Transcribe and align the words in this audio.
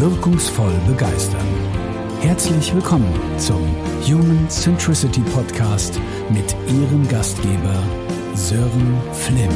wirkungsvoll 0.00 0.72
begeistern. 0.86 1.46
Herzlich 2.22 2.74
willkommen 2.74 3.12
zum 3.38 3.60
Human 4.06 4.48
Centricity 4.48 5.20
Podcast 5.20 6.00
mit 6.30 6.56
Ihrem 6.68 7.06
Gastgeber 7.06 7.82
Sören 8.34 8.98
Flimm. 9.12 9.50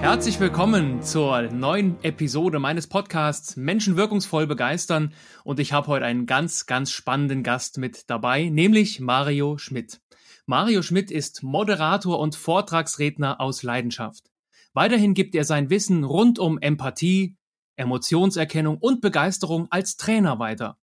Herzlich 0.00 0.38
willkommen 0.38 1.02
zur 1.02 1.42
neuen 1.50 1.96
Episode 2.04 2.60
meines 2.60 2.86
Podcasts 2.86 3.56
Menschen 3.56 3.96
wirkungsvoll 3.96 4.46
begeistern 4.46 5.12
und 5.42 5.58
ich 5.58 5.72
habe 5.72 5.88
heute 5.88 6.04
einen 6.04 6.26
ganz, 6.26 6.66
ganz 6.66 6.92
spannenden 6.92 7.42
Gast 7.42 7.78
mit 7.78 8.08
dabei, 8.08 8.50
nämlich 8.50 9.00
Mario 9.00 9.58
Schmidt. 9.58 10.00
Mario 10.46 10.82
Schmidt 10.82 11.10
ist 11.10 11.42
Moderator 11.42 12.20
und 12.20 12.36
Vortragsredner 12.36 13.40
aus 13.40 13.64
Leidenschaft. 13.64 14.30
Weiterhin 14.74 15.14
gibt 15.14 15.34
er 15.34 15.44
sein 15.44 15.70
Wissen 15.70 16.04
rund 16.04 16.38
um 16.38 16.58
Empathie, 16.58 17.36
Emotionserkennung 17.76 18.78
und 18.78 19.00
Begeisterung 19.00 19.66
als 19.70 19.96
Trainer 19.96 20.38
weiter. 20.38 20.78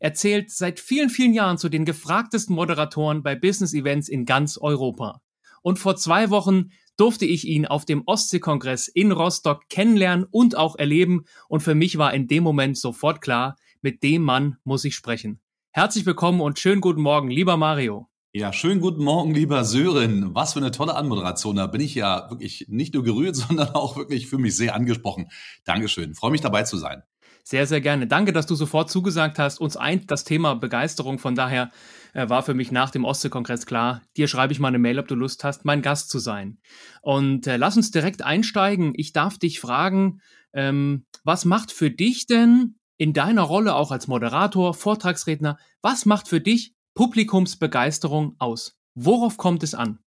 Er 0.00 0.14
zählt 0.14 0.50
seit 0.50 0.78
vielen, 0.78 1.10
vielen 1.10 1.32
Jahren 1.32 1.58
zu 1.58 1.68
den 1.68 1.84
gefragtesten 1.84 2.54
Moderatoren 2.54 3.22
bei 3.22 3.34
Business-Events 3.34 4.08
in 4.08 4.24
ganz 4.24 4.56
Europa. 4.56 5.20
Und 5.62 5.78
vor 5.78 5.96
zwei 5.96 6.30
Wochen 6.30 6.70
durfte 6.96 7.26
ich 7.26 7.46
ihn 7.46 7.66
auf 7.66 7.84
dem 7.84 8.02
Ostseekongress 8.06 8.88
in 8.88 9.12
Rostock 9.12 9.68
kennenlernen 9.68 10.26
und 10.30 10.56
auch 10.56 10.76
erleben. 10.76 11.24
Und 11.48 11.62
für 11.62 11.74
mich 11.74 11.98
war 11.98 12.14
in 12.14 12.28
dem 12.28 12.44
Moment 12.44 12.78
sofort 12.78 13.20
klar, 13.20 13.56
mit 13.80 14.02
dem 14.02 14.22
Mann 14.22 14.56
muss 14.64 14.84
ich 14.84 14.94
sprechen. 14.94 15.40
Herzlich 15.70 16.06
willkommen 16.06 16.40
und 16.40 16.58
schönen 16.58 16.80
guten 16.80 17.02
Morgen, 17.02 17.30
lieber 17.30 17.56
Mario. 17.56 18.08
Ja, 18.38 18.52
schönen 18.52 18.80
guten 18.80 19.02
Morgen, 19.02 19.34
lieber 19.34 19.64
Sören. 19.64 20.32
Was 20.32 20.52
für 20.52 20.60
eine 20.60 20.70
tolle 20.70 20.94
Anmoderation. 20.94 21.56
Da 21.56 21.66
bin 21.66 21.80
ich 21.80 21.96
ja 21.96 22.30
wirklich 22.30 22.66
nicht 22.68 22.94
nur 22.94 23.02
gerührt, 23.02 23.34
sondern 23.48 23.70
auch 23.70 23.96
wirklich 23.96 24.28
für 24.28 24.38
mich 24.38 24.56
sehr 24.56 24.76
angesprochen. 24.76 25.28
Dankeschön. 25.64 26.14
Freue 26.14 26.30
mich 26.30 26.40
dabei 26.40 26.62
zu 26.62 26.76
sein. 26.76 27.02
Sehr, 27.42 27.66
sehr 27.66 27.80
gerne. 27.80 28.06
Danke, 28.06 28.32
dass 28.32 28.46
du 28.46 28.54
sofort 28.54 28.92
zugesagt 28.92 29.40
hast. 29.40 29.60
Uns 29.60 29.76
eint 29.76 30.12
das 30.12 30.22
Thema 30.22 30.54
Begeisterung. 30.54 31.18
Von 31.18 31.34
daher 31.34 31.72
äh, 32.14 32.28
war 32.28 32.44
für 32.44 32.54
mich 32.54 32.70
nach 32.70 32.90
dem 32.90 33.04
Ostsee-Kongress 33.04 33.66
klar, 33.66 34.02
dir 34.16 34.28
schreibe 34.28 34.52
ich 34.52 34.60
mal 34.60 34.68
eine 34.68 34.78
Mail, 34.78 35.00
ob 35.00 35.08
du 35.08 35.16
Lust 35.16 35.42
hast, 35.42 35.64
mein 35.64 35.82
Gast 35.82 36.08
zu 36.08 36.20
sein. 36.20 36.58
Und 37.02 37.48
äh, 37.48 37.56
lass 37.56 37.76
uns 37.76 37.90
direkt 37.90 38.22
einsteigen. 38.22 38.92
Ich 38.94 39.12
darf 39.12 39.38
dich 39.38 39.58
fragen, 39.58 40.20
ähm, 40.52 41.06
was 41.24 41.44
macht 41.44 41.72
für 41.72 41.90
dich 41.90 42.26
denn 42.26 42.76
in 42.98 43.14
deiner 43.14 43.42
Rolle 43.42 43.74
auch 43.74 43.90
als 43.90 44.06
Moderator, 44.06 44.74
Vortragsredner, 44.74 45.58
was 45.82 46.06
macht 46.06 46.28
für 46.28 46.40
dich 46.40 46.77
Publikumsbegeisterung 46.98 48.34
aus? 48.40 48.76
Worauf 48.98 49.36
kommt 49.36 49.62
es 49.62 49.72
an? 49.72 50.00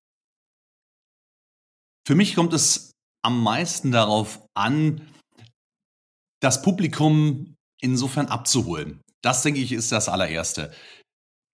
Für 2.05 2.15
mich 2.15 2.35
kommt 2.35 2.51
es 2.51 2.91
am 3.23 3.41
meisten 3.41 3.91
darauf 3.91 4.45
an, 4.57 5.09
das 6.41 6.61
Publikum 6.61 7.55
insofern 7.81 8.25
abzuholen. 8.25 8.99
Das, 9.23 9.41
denke 9.41 9.61
ich, 9.61 9.71
ist 9.71 9.93
das 9.93 10.09
allererste. 10.09 10.73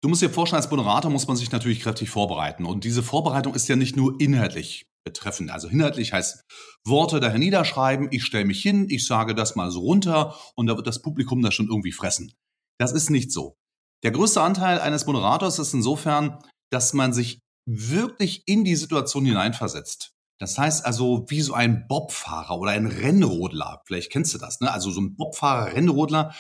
Du 0.02 0.10
musst 0.10 0.24
dir 0.24 0.32
vorstellen, 0.32 0.64
als 0.64 0.72
Moderator 0.72 1.12
muss 1.12 1.28
man 1.28 1.38
sich 1.38 1.52
natürlich 1.52 1.82
kräftig 1.82 2.10
vorbereiten. 2.10 2.66
Und 2.66 2.84
diese 2.84 3.04
Vorbereitung 3.04 3.54
ist 3.54 3.68
ja 3.68 3.76
nicht 3.76 3.96
nur 3.96 4.20
inhaltlich 4.20 4.88
betreffend. 5.06 5.52
Also 5.52 5.68
inhaltlich 5.68 6.14
heißt 6.14 6.46
Worte 6.84 7.20
daher 7.20 7.38
niederschreiben, 7.38 8.08
ich 8.10 8.26
stelle 8.26 8.46
mich 8.46 8.64
hin, 8.64 8.88
ich 8.90 9.06
sage 9.06 9.36
das 9.36 9.56
mal 9.56 9.70
so 9.70 9.82
runter 9.82 10.36
und 10.56 10.66
da 10.66 10.76
wird 10.78 10.88
das 10.88 11.04
Publikum 11.04 11.44
das 11.44 11.54
schon 11.54 11.68
irgendwie 11.68 11.92
fressen. 11.92 12.34
Das 12.80 12.92
ist 12.92 13.12
nicht 13.12 13.32
so. 13.32 13.56
Der 14.04 14.12
größte 14.12 14.42
Anteil 14.42 14.80
eines 14.80 15.06
Moderators 15.06 15.60
ist 15.60 15.74
insofern, 15.74 16.40
dass 16.72 16.94
man 16.94 17.14
sich 17.14 17.40
wirklich 17.66 18.44
in 18.48 18.64
die 18.64 18.76
Situation 18.76 19.26
hineinversetzt. 19.26 20.14
Das 20.40 20.58
heißt 20.58 20.86
also, 20.86 21.26
wie 21.30 21.42
so 21.42 21.54
ein 21.54 21.88
Bobfahrer 21.88 22.58
oder 22.60 22.72
ein 22.72 22.86
Rennrodler. 22.86 23.82
Vielleicht 23.86 24.12
kennst 24.12 24.34
du 24.34 24.38
das, 24.38 24.60
ne? 24.62 24.72
Also 24.72 24.92
so 24.92 25.02
ein 25.02 25.16
Bobfahrer, 25.16 25.74
Rennrodler 25.74 26.34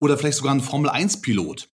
oder 0.00 0.18
vielleicht 0.18 0.38
sogar 0.38 0.54
ein 0.54 0.60
Formel-1-Pilot. 0.60 1.70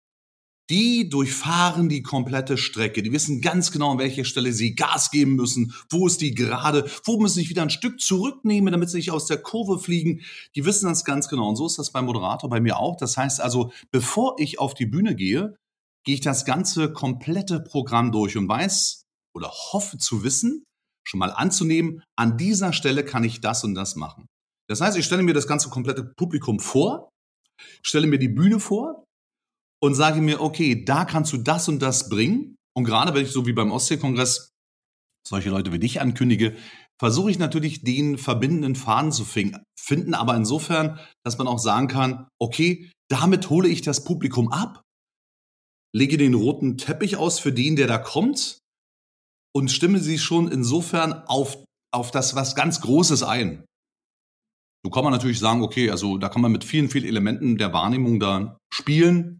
Die 0.70 1.08
durchfahren 1.08 1.88
die 1.88 2.02
komplette 2.02 2.58
Strecke. 2.58 3.02
Die 3.02 3.12
wissen 3.12 3.40
ganz 3.40 3.72
genau, 3.72 3.92
an 3.92 3.98
welcher 3.98 4.24
Stelle 4.24 4.52
sie 4.52 4.74
Gas 4.74 5.10
geben 5.10 5.34
müssen. 5.34 5.72
Wo 5.88 6.06
ist 6.06 6.20
die 6.20 6.34
gerade? 6.34 6.90
Wo 7.04 7.18
müssen 7.18 7.36
sie 7.36 7.40
sich 7.40 7.50
wieder 7.50 7.62
ein 7.62 7.70
Stück 7.70 8.00
zurücknehmen, 8.00 8.72
damit 8.72 8.90
sie 8.90 8.98
nicht 8.98 9.10
aus 9.10 9.26
der 9.26 9.38
Kurve 9.38 9.78
fliegen? 9.78 10.20
Die 10.54 10.66
wissen 10.66 10.86
das 10.86 11.06
ganz 11.06 11.28
genau. 11.28 11.48
Und 11.48 11.56
so 11.56 11.66
ist 11.66 11.78
das 11.78 11.90
beim 11.90 12.04
Moderator 12.04 12.50
bei 12.50 12.60
mir 12.60 12.78
auch. 12.78 12.96
Das 12.96 13.16
heißt 13.16 13.40
also, 13.40 13.72
bevor 13.90 14.36
ich 14.38 14.58
auf 14.58 14.74
die 14.74 14.86
Bühne 14.86 15.14
gehe, 15.14 15.56
gehe 16.04 16.16
ich 16.16 16.20
das 16.20 16.44
ganze 16.44 16.92
komplette 16.92 17.60
Programm 17.60 18.12
durch 18.12 18.36
und 18.36 18.48
weiß 18.48 19.04
oder 19.34 19.48
hoffe 19.48 19.96
zu 19.96 20.22
wissen, 20.22 20.64
schon 21.06 21.20
mal 21.20 21.32
anzunehmen, 21.32 22.02
an 22.16 22.36
dieser 22.36 22.74
Stelle 22.74 23.04
kann 23.04 23.24
ich 23.24 23.40
das 23.40 23.64
und 23.64 23.74
das 23.74 23.96
machen. 23.96 24.26
Das 24.68 24.82
heißt, 24.82 24.98
ich 24.98 25.06
stelle 25.06 25.22
mir 25.22 25.32
das 25.32 25.46
ganze 25.46 25.70
komplette 25.70 26.04
Publikum 26.04 26.60
vor, 26.60 27.08
stelle 27.82 28.06
mir 28.06 28.18
die 28.18 28.28
Bühne 28.28 28.60
vor, 28.60 29.04
und 29.82 29.94
sage 29.94 30.20
mir, 30.20 30.40
okay, 30.40 30.84
da 30.84 31.04
kannst 31.04 31.32
du 31.32 31.38
das 31.38 31.68
und 31.68 31.80
das 31.80 32.08
bringen. 32.08 32.56
Und 32.76 32.84
gerade 32.84 33.14
wenn 33.14 33.24
ich 33.24 33.32
so 33.32 33.46
wie 33.46 33.52
beim 33.52 33.72
Ostseekongress 33.72 34.50
solche 35.26 35.50
Leute 35.50 35.72
wie 35.72 35.78
dich 35.78 36.00
ankündige, 36.00 36.56
versuche 37.00 37.30
ich 37.30 37.38
natürlich 37.38 37.82
den 37.82 38.18
verbindenden 38.18 38.74
Faden 38.74 39.12
zu 39.12 39.24
finden, 39.24 40.14
aber 40.14 40.34
insofern, 40.34 40.98
dass 41.24 41.38
man 41.38 41.46
auch 41.46 41.58
sagen 41.58 41.86
kann, 41.86 42.28
okay, 42.40 42.90
damit 43.08 43.50
hole 43.50 43.68
ich 43.68 43.82
das 43.82 44.04
Publikum 44.04 44.50
ab, 44.50 44.82
lege 45.94 46.16
den 46.16 46.34
roten 46.34 46.76
Teppich 46.76 47.16
aus 47.16 47.38
für 47.38 47.52
den, 47.52 47.76
der 47.76 47.86
da 47.86 47.98
kommt 47.98 48.58
und 49.54 49.70
stimme 49.70 50.00
sie 50.00 50.18
schon 50.18 50.50
insofern 50.50 51.12
auf, 51.12 51.62
auf 51.92 52.10
das 52.10 52.34
was 52.34 52.54
ganz 52.54 52.80
Großes 52.80 53.22
ein. 53.22 53.64
So 54.84 54.90
kann 54.90 55.04
man 55.04 55.12
natürlich 55.12 55.38
sagen, 55.38 55.62
okay, 55.62 55.90
also 55.90 56.18
da 56.18 56.28
kann 56.28 56.42
man 56.42 56.52
mit 56.52 56.64
vielen, 56.64 56.88
vielen 56.88 57.04
Elementen 57.04 57.58
der 57.58 57.72
Wahrnehmung 57.72 58.20
da 58.20 58.58
spielen. 58.72 59.38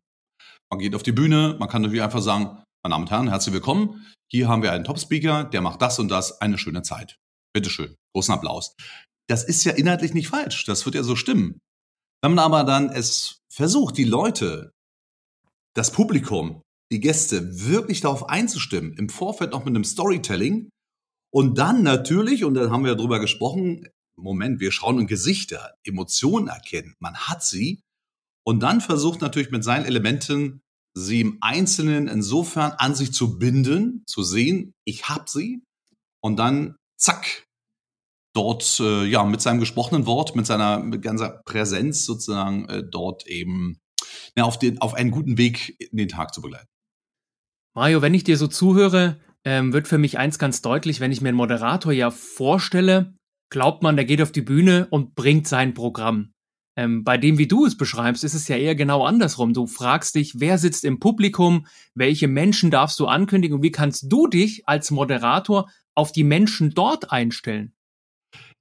Man 0.70 0.80
geht 0.80 0.94
auf 0.94 1.02
die 1.02 1.12
Bühne, 1.12 1.56
man 1.58 1.68
kann 1.68 1.80
natürlich 1.80 2.02
einfach 2.02 2.20
sagen, 2.20 2.62
meine 2.82 2.92
Damen 2.92 3.04
und 3.04 3.10
Herren, 3.10 3.28
herzlich 3.28 3.54
willkommen. 3.54 4.06
Hier 4.30 4.48
haben 4.48 4.62
wir 4.62 4.72
einen 4.72 4.84
Top-Speaker, 4.84 5.44
der 5.44 5.62
macht 5.62 5.80
das 5.80 5.98
und 5.98 6.08
das, 6.08 6.42
eine 6.42 6.58
schöne 6.58 6.82
Zeit. 6.82 7.16
Bitteschön, 7.54 7.96
großen 8.14 8.34
Applaus. 8.34 8.74
Das 9.30 9.44
ist 9.44 9.64
ja 9.64 9.72
inhaltlich 9.72 10.12
nicht 10.12 10.28
falsch, 10.28 10.66
das 10.66 10.84
wird 10.84 10.94
ja 10.94 11.02
so 11.02 11.16
stimmen. 11.16 11.58
Wenn 12.22 12.34
man 12.34 12.44
aber 12.44 12.64
dann 12.64 12.90
es 12.90 13.38
versucht, 13.50 13.96
die 13.96 14.04
Leute, 14.04 14.72
das 15.74 15.90
Publikum, 15.90 16.60
die 16.92 17.00
Gäste 17.00 17.66
wirklich 17.66 18.02
darauf 18.02 18.28
einzustimmen, 18.28 18.92
im 18.92 19.08
Vorfeld 19.08 19.52
noch 19.52 19.64
mit 19.64 19.74
einem 19.74 19.84
Storytelling 19.84 20.68
und 21.32 21.56
dann 21.56 21.82
natürlich, 21.82 22.44
und 22.44 22.54
da 22.54 22.70
haben 22.70 22.84
wir 22.84 22.92
ja 22.92 22.98
drüber 22.98 23.20
gesprochen, 23.20 23.88
Moment, 24.18 24.60
wir 24.60 24.72
schauen 24.72 24.98
in 25.00 25.06
Gesichter, 25.06 25.74
Emotionen 25.82 26.48
erkennen, 26.48 26.94
man 26.98 27.16
hat 27.16 27.42
sie, 27.42 27.80
und 28.48 28.60
dann 28.60 28.80
versucht 28.80 29.20
natürlich 29.20 29.50
mit 29.50 29.62
seinen 29.62 29.84
Elementen, 29.84 30.62
sie 30.94 31.20
im 31.20 31.36
Einzelnen 31.42 32.08
insofern 32.08 32.72
an 32.78 32.94
sich 32.94 33.12
zu 33.12 33.38
binden, 33.38 34.04
zu 34.06 34.22
sehen, 34.22 34.72
ich 34.86 35.10
habe 35.10 35.24
sie. 35.26 35.62
Und 36.24 36.38
dann, 36.38 36.74
zack, 36.98 37.44
dort, 38.34 38.80
äh, 38.80 39.04
ja, 39.04 39.22
mit 39.24 39.42
seinem 39.42 39.60
gesprochenen 39.60 40.06
Wort, 40.06 40.34
mit 40.34 40.46
seiner 40.46 40.78
mit 40.78 41.02
ganzer 41.02 41.42
Präsenz 41.44 42.06
sozusagen 42.06 42.66
äh, 42.70 42.82
dort 42.82 43.26
eben 43.26 43.80
ja, 44.34 44.44
auf, 44.44 44.58
den, 44.58 44.80
auf 44.80 44.94
einen 44.94 45.10
guten 45.10 45.36
Weg 45.36 45.76
in 45.78 45.98
den 45.98 46.08
Tag 46.08 46.32
zu 46.32 46.40
begleiten. 46.40 46.68
Mario, 47.76 48.00
wenn 48.00 48.14
ich 48.14 48.24
dir 48.24 48.38
so 48.38 48.46
zuhöre, 48.46 49.20
ähm, 49.44 49.74
wird 49.74 49.88
für 49.88 49.98
mich 49.98 50.16
eins 50.16 50.38
ganz 50.38 50.62
deutlich, 50.62 51.00
wenn 51.00 51.12
ich 51.12 51.20
mir 51.20 51.28
einen 51.28 51.36
Moderator 51.36 51.92
ja 51.92 52.10
vorstelle, 52.10 53.14
glaubt 53.52 53.82
man, 53.82 53.96
der 53.96 54.06
geht 54.06 54.22
auf 54.22 54.32
die 54.32 54.40
Bühne 54.40 54.86
und 54.88 55.14
bringt 55.14 55.46
sein 55.46 55.74
Programm. 55.74 56.32
Ähm, 56.78 57.02
bei 57.02 57.18
dem, 57.18 57.38
wie 57.38 57.48
du 57.48 57.66
es 57.66 57.76
beschreibst, 57.76 58.22
ist 58.22 58.34
es 58.34 58.46
ja 58.46 58.56
eher 58.56 58.76
genau 58.76 59.04
andersrum. 59.04 59.52
Du 59.52 59.66
fragst 59.66 60.14
dich, 60.14 60.38
wer 60.38 60.58
sitzt 60.58 60.84
im 60.84 61.00
Publikum, 61.00 61.66
welche 61.96 62.28
Menschen 62.28 62.70
darfst 62.70 63.00
du 63.00 63.06
ankündigen 63.06 63.56
und 63.56 63.64
wie 63.64 63.72
kannst 63.72 64.12
du 64.12 64.28
dich 64.28 64.68
als 64.68 64.92
Moderator 64.92 65.68
auf 65.96 66.12
die 66.12 66.22
Menschen 66.22 66.70
dort 66.70 67.10
einstellen? 67.10 67.72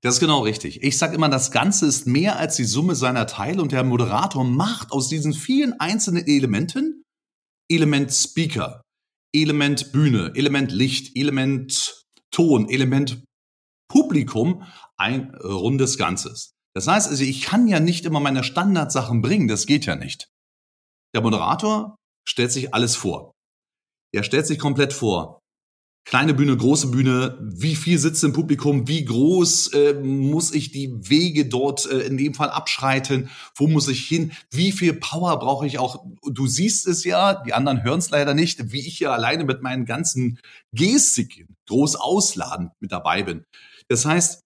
Das 0.02 0.16
ist 0.16 0.20
genau 0.20 0.40
richtig. 0.40 0.82
Ich 0.82 0.98
sage 0.98 1.14
immer, 1.14 1.30
das 1.30 1.52
Ganze 1.52 1.86
ist 1.86 2.08
mehr 2.08 2.40
als 2.40 2.56
die 2.56 2.64
Summe 2.64 2.96
seiner 2.96 3.28
Teile 3.28 3.62
und 3.62 3.72
der 3.72 3.84
Moderator 3.84 4.44
macht 4.44 4.92
aus 4.92 5.10
diesen 5.10 5.34
vielen 5.34 5.80
einzelnen 5.80 6.26
Elementen 6.26 7.04
Element 7.70 8.12
Speaker, 8.12 8.82
Element 9.32 9.92
Bühne, 9.92 10.32
Element 10.34 10.72
Licht, 10.72 11.16
Element 11.16 12.04
Ton, 12.32 12.68
Element 12.68 13.24
Publikum 13.92 14.64
ein 14.98 15.36
rundes 15.36 16.00
Ganzes. 16.00 16.57
Das 16.78 16.86
heißt 16.86 17.10
also, 17.10 17.24
ich 17.24 17.42
kann 17.42 17.68
ja 17.68 17.80
nicht 17.80 18.06
immer 18.06 18.20
meine 18.20 18.44
Standardsachen 18.44 19.24
bringen, 19.24 19.48
das 19.48 19.66
geht 19.66 19.88
ja 19.88 19.96
nicht. 19.96 20.30
Der 21.16 21.24
Moderator 21.24 21.96
stellt 22.24 22.52
sich 22.52 22.72
alles 22.76 22.96
vor. 22.96 23.32
Er 24.14 24.22
stellt 24.22 24.46
sich 24.46 24.60
komplett 24.60 24.94
vor. 24.94 25.40
Kleine 26.08 26.36
Bühne, 26.36 26.56
große 26.56 26.92
Bühne, 26.92 27.36
wie 27.42 27.76
viel 27.76 27.98
sitzt 27.98 28.24
im 28.24 28.32
Publikum, 28.32 28.88
wie 28.88 29.04
groß 29.04 29.74
äh, 29.74 29.94
muss 29.96 30.54
ich 30.54 30.70
die 30.70 31.10
Wege 31.10 31.48
dort 31.48 31.88
äh, 31.88 32.02
in 32.02 32.16
dem 32.16 32.36
Fall 32.36 32.52
abschreiten, 32.52 33.32
wo 33.56 33.66
muss 33.66 33.88
ich 33.88 34.08
hin, 34.08 34.34
wie 34.52 34.72
viel 34.72 34.94
Power 34.94 35.40
brauche 35.40 35.66
ich 35.66 35.80
auch. 35.80 36.06
Du 36.22 36.46
siehst 36.46 36.86
es 36.86 37.04
ja, 37.04 37.34
die 37.34 37.54
anderen 37.54 37.84
hören 37.84 37.98
es 37.98 38.12
leider 38.12 38.36
nicht, 38.36 38.72
wie 38.72 38.86
ich 38.86 39.00
ja 39.00 39.14
alleine 39.14 39.46
mit 39.46 39.64
meinen 39.64 39.86
ganzen 39.86 40.40
Gestiken 40.74 41.56
groß 41.68 41.96
ausladend 41.96 42.72
mit 42.80 42.92
dabei 42.92 43.24
bin. 43.24 43.46
Das 43.88 44.06
heißt, 44.06 44.44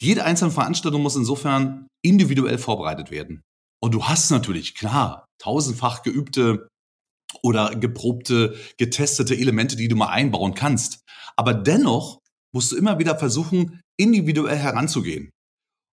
jede 0.00 0.24
einzelne 0.24 0.50
Veranstaltung 0.50 1.02
muss 1.02 1.16
insofern 1.16 1.86
individuell 2.02 2.58
vorbereitet 2.58 3.10
werden. 3.10 3.42
Und 3.82 3.94
du 3.94 4.04
hast 4.04 4.30
natürlich, 4.30 4.74
klar, 4.74 5.24
tausendfach 5.38 6.02
geübte 6.02 6.68
oder 7.42 7.74
geprobte, 7.76 8.56
getestete 8.78 9.36
Elemente, 9.36 9.76
die 9.76 9.88
du 9.88 9.96
mal 9.96 10.08
einbauen 10.08 10.54
kannst. 10.54 11.02
Aber 11.36 11.54
dennoch 11.54 12.18
musst 12.52 12.72
du 12.72 12.76
immer 12.76 12.98
wieder 12.98 13.16
versuchen, 13.18 13.80
individuell 13.98 14.56
heranzugehen. 14.56 15.30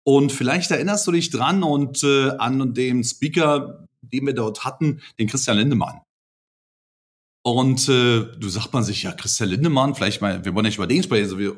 Und 0.05 0.31
vielleicht 0.31 0.69
erinnerst 0.71 1.07
du 1.07 1.11
dich 1.11 1.29
dran 1.29 1.63
und 1.63 2.03
äh, 2.03 2.31
an 2.31 2.73
den 2.73 3.03
Speaker, 3.03 3.85
den 4.01 4.25
wir 4.25 4.33
dort 4.33 4.65
hatten, 4.65 5.01
den 5.17 5.27
Christian 5.27 5.57
Lindemann. 5.57 6.01
Und 7.45 7.89
äh, 7.89 8.25
du 8.37 8.49
sagt 8.49 8.73
man 8.73 8.83
sich, 8.83 9.03
ja, 9.03 9.13
Christian 9.13 9.49
Lindemann, 9.49 9.95
vielleicht 9.95 10.21
mal, 10.21 10.43
wir 10.43 10.53
wollen 10.53 10.65
nicht 10.65 10.77
über 10.77 10.87
den 10.87 11.03
sprechen, 11.03 11.29
so 11.29 11.39
wie, 11.39 11.51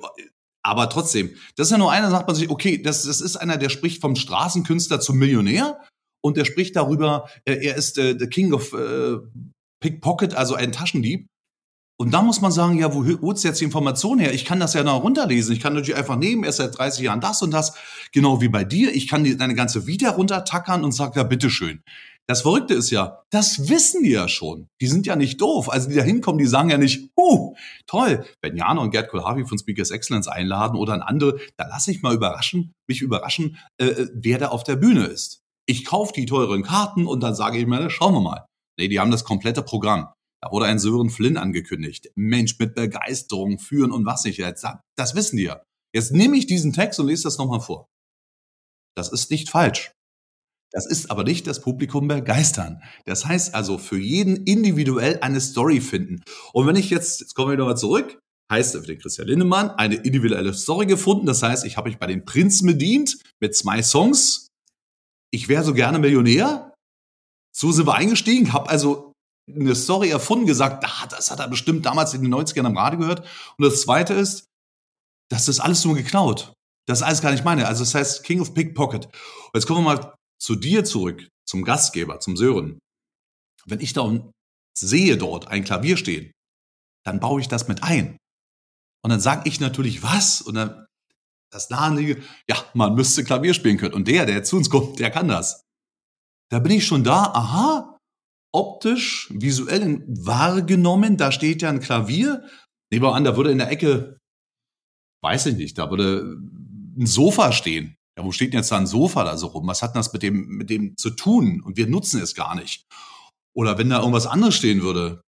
aber 0.65 0.89
trotzdem, 0.89 1.29
das 1.55 1.67
ist 1.67 1.71
ja 1.71 1.77
nur 1.77 1.91
einer, 1.91 2.09
sagt 2.09 2.25
man 2.25 2.35
sich, 2.35 2.49
okay, 2.49 2.81
das, 2.81 3.03
das 3.03 3.21
ist 3.21 3.35
einer, 3.35 3.57
der 3.57 3.69
spricht 3.69 4.01
vom 4.01 4.15
Straßenkünstler 4.15 4.99
zum 4.99 5.17
Millionär 5.17 5.79
und 6.23 6.37
der 6.37 6.45
spricht 6.45 6.75
darüber, 6.75 7.29
äh, 7.45 7.53
er 7.67 7.75
ist 7.75 7.99
äh, 7.99 8.15
the 8.17 8.25
King 8.25 8.51
of 8.51 8.73
äh, 8.73 9.17
Pickpocket, 9.79 10.33
also 10.33 10.55
ein 10.55 10.71
Taschendieb. 10.71 11.27
Und 11.97 12.15
da 12.15 12.23
muss 12.23 12.41
man 12.41 12.51
sagen, 12.51 12.79
ja, 12.79 12.93
wo 12.93 13.05
holst 13.21 13.43
du 13.43 13.47
jetzt 13.47 13.61
die 13.61 13.65
Information 13.65 14.17
her? 14.17 14.33
Ich 14.33 14.43
kann 14.43 14.59
das 14.59 14.73
ja 14.73 14.83
noch 14.83 15.03
runterlesen. 15.03 15.53
Ich 15.53 15.61
kann 15.61 15.73
natürlich 15.73 15.95
einfach 15.95 16.17
nehmen, 16.17 16.43
er 16.43 16.49
ist 16.49 16.57
seit 16.57 16.77
30 16.77 17.03
Jahren 17.03 17.21
das 17.21 17.43
und 17.43 17.51
das, 17.51 17.75
genau 18.11 18.41
wie 18.41 18.49
bei 18.49 18.63
dir. 18.63 18.93
Ich 18.93 19.07
kann 19.07 19.23
deine 19.37 19.53
ganze 19.53 19.85
Vita 19.85 20.09
runtertackern 20.09 20.83
und 20.83 20.93
sag, 20.93 21.15
ja, 21.15 21.23
bitteschön. 21.23 21.83
Das 22.27 22.41
Verrückte 22.41 22.73
ist 22.73 22.89
ja, 22.89 23.23
das 23.29 23.69
wissen 23.69 24.03
die 24.03 24.11
ja 24.11 24.27
schon. 24.27 24.67
Die 24.81 24.87
sind 24.87 25.05
ja 25.05 25.15
nicht 25.15 25.39
doof. 25.39 25.69
Also 25.69 25.89
die 25.89 25.95
da 25.95 26.01
hinkommen, 26.01 26.39
die 26.39 26.47
sagen 26.47 26.71
ja 26.71 26.77
nicht, 26.77 27.11
uh, 27.17 27.55
toll, 27.85 28.25
wenn 28.41 28.57
Jana 28.57 28.81
und 28.81 28.89
Gerd 28.89 29.09
Kohlhavi 29.09 29.45
von 29.45 29.59
Speakers 29.59 29.91
Excellence 29.91 30.27
einladen 30.27 30.75
oder 30.75 30.93
ein 30.93 31.03
andere, 31.03 31.39
da 31.55 31.67
lasse 31.67 31.91
ich 31.91 32.01
mal 32.01 32.15
überraschen, 32.15 32.73
mich 32.87 33.01
überraschen, 33.01 33.57
äh, 33.79 33.85
äh, 33.85 34.09
wer 34.13 34.39
da 34.39 34.47
auf 34.49 34.63
der 34.63 34.75
Bühne 34.75 35.05
ist. 35.05 35.41
Ich 35.67 35.85
kaufe 35.85 36.13
die 36.13 36.25
teuren 36.25 36.63
Karten 36.63 37.05
und 37.05 37.21
dann 37.21 37.35
sage 37.35 37.59
ich 37.59 37.67
mir, 37.67 37.89
schauen 37.91 38.13
wir 38.13 38.21
mal. 38.21 38.45
Nee, 38.79 38.87
die 38.87 38.99
haben 38.99 39.11
das 39.11 39.23
komplette 39.23 39.61
Programm. 39.61 40.11
Da 40.41 40.51
wurde 40.51 40.65
ein 40.65 40.79
Sören 40.79 41.09
Flynn 41.09 41.37
angekündigt. 41.37 42.11
Mensch, 42.15 42.57
mit 42.59 42.75
Begeisterung 42.75 43.59
führen 43.59 43.91
und 43.91 44.05
was 44.05 44.25
nicht. 44.25 44.37
Jetzt, 44.37 44.65
das 44.95 45.15
wissen 45.15 45.37
die 45.37 45.43
ja. 45.43 45.61
Jetzt 45.93 46.11
nehme 46.11 46.37
ich 46.37 46.45
diesen 46.45 46.73
Text 46.73 46.99
und 46.99 47.07
lese 47.07 47.23
das 47.23 47.37
nochmal 47.37 47.61
vor. 47.61 47.87
Das 48.95 49.11
ist 49.11 49.31
nicht 49.31 49.49
falsch. 49.49 49.94
Das 50.75 50.85
ist 50.85 51.09
aber 51.09 51.23
nicht 51.23 51.47
das 51.47 51.61
Publikum 51.61 52.09
begeistern. 52.09 52.83
Das 53.05 53.25
heißt 53.25 53.55
also 53.55 53.77
für 53.77 53.97
jeden 53.97 54.43
individuell 54.43 55.19
eine 55.21 55.39
Story 55.39 55.79
finden. 55.79 56.21
Und 56.51 56.67
wenn 56.67 56.75
ich 56.75 56.89
jetzt, 56.89 57.21
jetzt 57.21 57.33
kommen 57.33 57.51
wir 57.51 57.57
nochmal 57.57 57.77
zurück, 57.77 58.19
heißt 58.51 58.73
für 58.75 58.81
den 58.81 58.99
Christian 58.99 59.29
Lindemann 59.29 59.69
eine 59.71 59.95
individuelle 59.95 60.53
Story 60.53 60.85
gefunden. 60.85 61.27
Das 61.27 61.41
heißt, 61.41 61.65
ich 61.65 61.77
habe 61.77 61.87
mich 61.87 61.97
bei 61.97 62.07
den 62.07 62.25
Prinzen 62.25 62.67
bedient 62.67 63.17
mit 63.39 63.55
zwei 63.55 63.81
Songs. 63.81 64.49
Ich 65.31 65.47
wäre 65.47 65.63
so 65.63 65.73
gerne 65.73 65.97
Millionär. 65.97 66.73
So 67.55 67.71
sind 67.71 67.87
wir 67.87 67.95
eingestiegen, 67.95 68.51
habe 68.51 68.69
also 68.69 69.13
eine 69.49 69.75
Story 69.75 70.09
erfunden, 70.09 70.45
gesagt, 70.45 70.83
ah, 70.85 71.07
das 71.07 71.31
hat 71.31 71.39
er 71.39 71.47
bestimmt 71.47 71.85
damals 71.85 72.13
in 72.13 72.21
den 72.21 72.33
90ern 72.33 72.65
am 72.65 72.77
Radio 72.77 72.99
gehört. 72.99 73.21
Und 73.57 73.63
das 73.63 73.81
zweite 73.83 74.13
ist, 74.13 74.43
das 75.31 75.47
ist 75.47 75.61
alles 75.61 75.85
nur 75.85 75.95
geklaut. 75.95 76.53
Das 76.85 76.99
ist 76.99 77.03
alles 77.03 77.21
gar 77.21 77.31
nicht 77.31 77.45
meine. 77.45 77.65
Also 77.65 77.85
das 77.85 77.95
heißt 77.95 78.25
King 78.25 78.41
of 78.41 78.53
Pickpocket. 78.53 79.05
Und 79.05 79.51
jetzt 79.53 79.67
kommen 79.67 79.85
wir 79.85 79.95
mal 79.95 80.15
zu 80.45 80.55
dir 80.55 80.85
zurück, 80.85 81.27
zum 81.47 81.63
Gastgeber, 81.63 82.19
zum 82.19 82.37
Sören. 82.37 82.77
Wenn 83.65 83.79
ich 83.79 83.93
da 83.93 84.31
sehe 84.77 85.17
dort 85.17 85.47
ein 85.47 85.63
Klavier 85.63 85.97
stehen, 85.97 86.31
dann 87.03 87.19
baue 87.19 87.41
ich 87.41 87.47
das 87.47 87.67
mit 87.67 87.81
ein. 87.81 88.17
Und 89.03 89.09
dann 89.09 89.19
sage 89.19 89.49
ich 89.49 89.59
natürlich, 89.59 90.03
was? 90.03 90.41
Und 90.41 90.53
dann 90.53 90.85
das 91.51 91.71
Nahenliege, 91.71 92.21
ja, 92.47 92.57
man 92.75 92.93
müsste 92.93 93.23
Klavier 93.23 93.55
spielen 93.55 93.77
können. 93.77 93.95
Und 93.95 94.07
der, 94.07 94.27
der 94.27 94.43
zu 94.43 94.57
uns 94.57 94.69
kommt, 94.69 94.99
der 94.99 95.09
kann 95.09 95.27
das. 95.27 95.63
Da 96.51 96.59
bin 96.59 96.73
ich 96.73 96.85
schon 96.85 97.03
da, 97.03 97.23
aha, 97.23 97.97
optisch, 98.53 99.31
visuell 99.33 100.03
wahrgenommen, 100.07 101.17
da 101.17 101.31
steht 101.31 101.63
ja 101.63 101.69
ein 101.69 101.79
Klavier. 101.79 102.47
Nehmen 102.91 103.03
wir 103.03 103.15
an, 103.15 103.23
da 103.23 103.35
würde 103.35 103.51
in 103.51 103.57
der 103.57 103.71
Ecke, 103.71 104.19
weiß 105.23 105.47
ich 105.47 105.55
nicht, 105.55 105.79
da 105.79 105.89
würde 105.89 106.37
ein 106.99 107.07
Sofa 107.07 107.51
stehen. 107.51 107.95
Ja, 108.17 108.23
wo 108.23 108.31
steht 108.31 108.53
denn 108.53 108.59
jetzt 108.59 108.71
da 108.71 108.77
ein 108.77 108.87
Sofa 108.87 109.23
da 109.23 109.37
so 109.37 109.47
rum? 109.47 109.67
Was 109.67 109.81
hat 109.81 109.93
denn 109.93 109.99
das 109.99 110.13
mit 110.13 110.23
dem, 110.23 110.47
mit 110.47 110.69
dem 110.69 110.95
zu 110.97 111.09
tun? 111.09 111.61
Und 111.61 111.77
wir 111.77 111.87
nutzen 111.87 112.21
es 112.21 112.33
gar 112.33 112.55
nicht. 112.55 112.85
Oder 113.55 113.77
wenn 113.77 113.89
da 113.89 113.99
irgendwas 113.99 114.27
anderes 114.27 114.55
stehen 114.55 114.81
würde, 114.81 115.21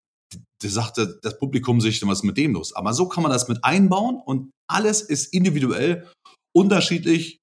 der 0.62 0.70
sagte 0.70 1.20
das 1.22 1.38
Publikum 1.38 1.82
sich, 1.82 2.06
was 2.06 2.20
ist 2.20 2.24
mit 2.24 2.38
dem 2.38 2.54
los? 2.54 2.74
Aber 2.74 2.94
so 2.94 3.08
kann 3.08 3.24
man 3.24 3.32
das 3.32 3.48
mit 3.48 3.64
einbauen 3.64 4.22
und 4.26 4.52
alles 4.70 5.02
ist 5.02 5.34
individuell 5.34 6.10
unterschiedlich 6.56 7.40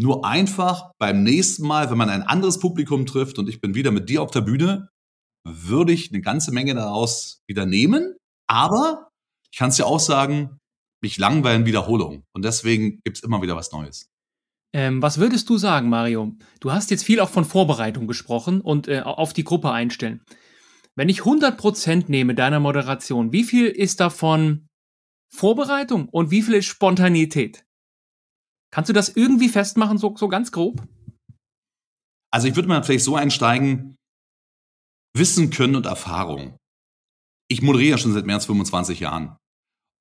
nur 0.00 0.24
einfach 0.24 0.92
beim 0.98 1.22
nächsten 1.22 1.66
Mal, 1.66 1.90
wenn 1.90 1.98
man 1.98 2.08
ein 2.08 2.22
anderes 2.22 2.58
Publikum 2.58 3.06
trifft 3.06 3.38
und 3.38 3.48
ich 3.48 3.60
bin 3.60 3.74
wieder 3.74 3.90
mit 3.90 4.08
dir 4.08 4.22
auf 4.22 4.30
der 4.30 4.40
Bühne, 4.40 4.88
würde 5.46 5.92
ich 5.92 6.10
eine 6.10 6.22
ganze 6.22 6.52
Menge 6.52 6.74
daraus 6.74 7.40
wieder 7.48 7.66
nehmen. 7.66 8.16
Aber 8.48 9.08
ich 9.50 9.58
kann 9.58 9.68
es 9.68 9.78
ja 9.78 9.84
auch 9.84 10.00
sagen, 10.00 10.58
mich 11.02 11.18
langweilen 11.18 11.66
Wiederholungen. 11.66 12.22
Und 12.34 12.44
deswegen 12.44 13.00
gibt 13.04 13.18
es 13.18 13.22
immer 13.22 13.42
wieder 13.42 13.56
was 13.56 13.72
Neues. 13.72 14.06
Ähm, 14.74 15.02
was 15.02 15.18
würdest 15.18 15.48
du 15.50 15.58
sagen, 15.58 15.88
Mario? 15.88 16.32
Du 16.60 16.72
hast 16.72 16.90
jetzt 16.90 17.04
viel 17.04 17.20
auch 17.20 17.28
von 17.28 17.44
Vorbereitung 17.44 18.06
gesprochen 18.06 18.60
und 18.60 18.88
äh, 18.88 19.00
auf 19.00 19.32
die 19.32 19.44
Gruppe 19.44 19.70
einstellen. 19.70 20.22
Wenn 20.94 21.08
ich 21.08 21.20
100% 21.20 22.04
nehme 22.08 22.34
deiner 22.34 22.60
Moderation, 22.60 23.32
wie 23.32 23.44
viel 23.44 23.66
ist 23.66 24.00
davon 24.00 24.68
Vorbereitung 25.34 26.08
und 26.08 26.30
wie 26.30 26.42
viel 26.42 26.54
ist 26.54 26.66
Spontanität? 26.66 27.64
Kannst 28.70 28.88
du 28.88 28.94
das 28.94 29.10
irgendwie 29.10 29.48
festmachen, 29.48 29.98
so, 29.98 30.14
so 30.16 30.28
ganz 30.28 30.52
grob? 30.52 30.82
Also 32.30 32.48
ich 32.48 32.56
würde 32.56 32.68
mal 32.68 32.82
vielleicht 32.82 33.04
so 33.04 33.16
einsteigen, 33.16 33.96
Wissen, 35.14 35.50
Können 35.50 35.76
und 35.76 35.84
Erfahrung. 35.84 36.56
Ich 37.48 37.60
moderiere 37.60 37.98
schon 37.98 38.14
seit 38.14 38.24
mehr 38.24 38.36
als 38.36 38.46
25 38.46 39.00
Jahren. 39.00 39.36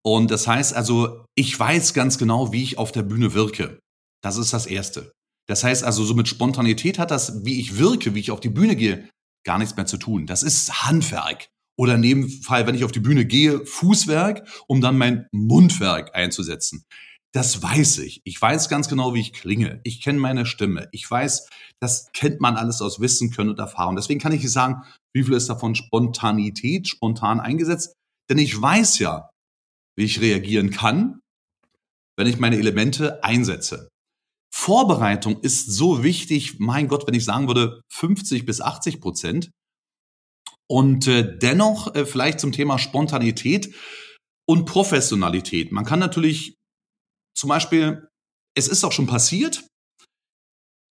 Und 0.03 0.31
das 0.31 0.47
heißt 0.47 0.73
also, 0.73 1.25
ich 1.35 1.57
weiß 1.57 1.93
ganz 1.93 2.17
genau, 2.17 2.53
wie 2.53 2.63
ich 2.63 2.77
auf 2.77 2.93
der 2.93 3.03
Bühne 3.03 3.33
wirke. 3.33 3.79
Das 4.23 4.37
ist 4.37 4.53
das 4.53 4.65
Erste. 4.65 5.11
Das 5.47 5.63
heißt 5.63 5.83
also, 5.83 6.03
so 6.03 6.13
mit 6.13 6.27
Spontanität 6.27 6.99
hat 6.99 7.11
das, 7.11 7.43
wie 7.43 7.59
ich 7.59 7.77
wirke, 7.77 8.13
wie 8.13 8.19
ich 8.19 8.31
auf 8.31 8.39
die 8.39 8.49
Bühne 8.49 8.75
gehe, 8.75 9.09
gar 9.45 9.57
nichts 9.57 9.75
mehr 9.75 9.85
zu 9.85 9.97
tun. 9.97 10.27
Das 10.27 10.43
ist 10.43 10.85
Handwerk. 10.85 11.47
Oder 11.77 11.95
in 11.95 12.01
dem 12.01 12.29
Fall, 12.29 12.67
wenn 12.67 12.75
ich 12.75 12.83
auf 12.83 12.91
die 12.91 12.99
Bühne 12.99 13.25
gehe, 13.25 13.65
Fußwerk, 13.65 14.47
um 14.67 14.81
dann 14.81 14.97
mein 14.97 15.27
Mundwerk 15.31 16.15
einzusetzen. 16.15 16.85
Das 17.33 17.63
weiß 17.63 17.99
ich. 17.99 18.21
Ich 18.25 18.39
weiß 18.41 18.67
ganz 18.67 18.89
genau, 18.89 19.13
wie 19.13 19.21
ich 19.21 19.33
klinge. 19.33 19.79
Ich 19.83 20.01
kenne 20.01 20.19
meine 20.19 20.45
Stimme. 20.45 20.89
Ich 20.91 21.09
weiß, 21.09 21.47
das 21.79 22.11
kennt 22.13 22.41
man 22.41 22.57
alles 22.57 22.81
aus 22.81 22.99
Wissen, 22.99 23.31
Können 23.31 23.51
und 23.51 23.59
Erfahrung. 23.59 23.95
Deswegen 23.95 24.19
kann 24.19 24.33
ich 24.33 24.43
nicht 24.43 24.51
sagen, 24.51 24.83
wie 25.13 25.23
viel 25.23 25.33
ist 25.33 25.49
davon 25.49 25.75
Spontanität, 25.75 26.87
spontan 26.87 27.39
eingesetzt. 27.39 27.95
Denn 28.29 28.37
ich 28.37 28.61
weiß 28.61 28.99
ja, 28.99 29.29
wie 29.97 30.03
ich 30.03 30.21
reagieren 30.21 30.71
kann, 30.71 31.21
wenn 32.17 32.27
ich 32.27 32.37
meine 32.37 32.57
Elemente 32.57 33.23
einsetze. 33.23 33.90
Vorbereitung 34.53 35.39
ist 35.41 35.71
so 35.71 36.03
wichtig, 36.03 36.59
mein 36.59 36.87
Gott, 36.87 37.07
wenn 37.07 37.13
ich 37.13 37.25
sagen 37.25 37.47
würde 37.47 37.81
50 37.93 38.45
bis 38.45 38.61
80 38.61 38.99
Prozent. 39.01 39.51
Und 40.69 41.07
äh, 41.07 41.37
dennoch 41.37 41.95
äh, 41.95 42.05
vielleicht 42.05 42.39
zum 42.39 42.51
Thema 42.51 42.77
Spontanität 42.77 43.73
und 44.47 44.65
Professionalität. 44.65 45.71
Man 45.71 45.85
kann 45.85 45.99
natürlich 45.99 46.55
zum 47.35 47.49
Beispiel, 47.49 48.07
es 48.55 48.67
ist 48.67 48.83
auch 48.83 48.91
schon 48.91 49.07
passiert, 49.07 49.65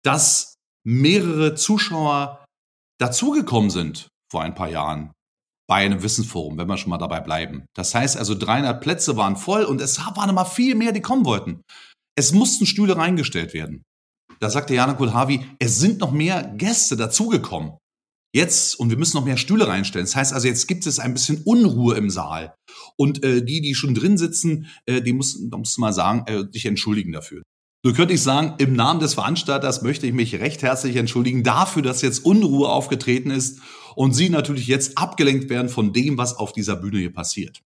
dass 0.04 0.54
mehrere 0.86 1.54
Zuschauer 1.54 2.44
dazugekommen 3.00 3.70
sind 3.70 4.08
vor 4.30 4.42
ein 4.42 4.54
paar 4.54 4.68
Jahren 4.68 5.12
bei 5.68 5.84
einem 5.84 6.02
Wissensforum, 6.02 6.56
wenn 6.58 6.68
wir 6.68 6.76
schon 6.76 6.90
mal 6.90 6.98
dabei 6.98 7.20
bleiben. 7.20 7.66
Das 7.74 7.94
heißt 7.94 8.16
also, 8.16 8.34
300 8.34 8.80
Plätze 8.80 9.16
waren 9.16 9.36
voll 9.36 9.64
und 9.64 9.80
es 9.80 9.98
waren 9.98 10.30
immer 10.30 10.46
viel 10.46 10.74
mehr, 10.74 10.92
die 10.92 11.02
kommen 11.02 11.24
wollten. 11.24 11.62
Es 12.16 12.32
mussten 12.32 12.66
Stühle 12.66 12.96
reingestellt 12.96 13.54
werden. 13.54 13.84
Da 14.40 14.50
sagte 14.50 14.74
Jana 14.74 14.94
Kulhavi, 14.94 15.46
es 15.58 15.78
sind 15.78 16.00
noch 16.00 16.12
mehr 16.12 16.42
Gäste 16.56 16.96
dazugekommen. 16.96 17.78
Jetzt, 18.34 18.78
und 18.78 18.90
wir 18.90 18.98
müssen 18.98 19.16
noch 19.16 19.24
mehr 19.24 19.38
Stühle 19.38 19.66
reinstellen. 19.66 20.06
Das 20.06 20.16
heißt 20.16 20.32
also, 20.32 20.48
jetzt 20.48 20.66
gibt 20.66 20.86
es 20.86 20.98
ein 20.98 21.14
bisschen 21.14 21.42
Unruhe 21.44 21.96
im 21.96 22.10
Saal. 22.10 22.54
Und 22.96 23.24
äh, 23.24 23.42
die, 23.42 23.62
die 23.62 23.74
schon 23.74 23.94
drin 23.94 24.18
sitzen, 24.18 24.66
äh, 24.84 25.00
die 25.00 25.14
mussten, 25.14 25.50
da 25.50 25.56
musst 25.56 25.76
du 25.76 25.80
mal 25.80 25.92
sagen, 25.92 26.24
äh, 26.26 26.44
dich 26.44 26.66
entschuldigen 26.66 27.12
dafür. 27.12 27.42
So 27.84 27.92
könnte 27.92 28.14
ich 28.14 28.22
sagen, 28.22 28.54
im 28.58 28.74
Namen 28.74 29.00
des 29.00 29.14
Veranstalters 29.14 29.82
möchte 29.82 30.06
ich 30.06 30.12
mich 30.12 30.34
recht 30.34 30.62
herzlich 30.62 30.96
entschuldigen 30.96 31.44
dafür, 31.44 31.82
dass 31.82 32.02
jetzt 32.02 32.24
Unruhe 32.24 32.68
aufgetreten 32.68 33.30
ist 33.30 33.60
und 33.94 34.12
Sie 34.12 34.28
natürlich 34.28 34.66
jetzt 34.66 34.98
abgelenkt 34.98 35.48
werden 35.48 35.68
von 35.68 35.92
dem, 35.92 36.18
was 36.18 36.34
auf 36.34 36.52
dieser 36.52 36.76
Bühne 36.76 36.98
hier 36.98 37.12
passiert. 37.12 37.62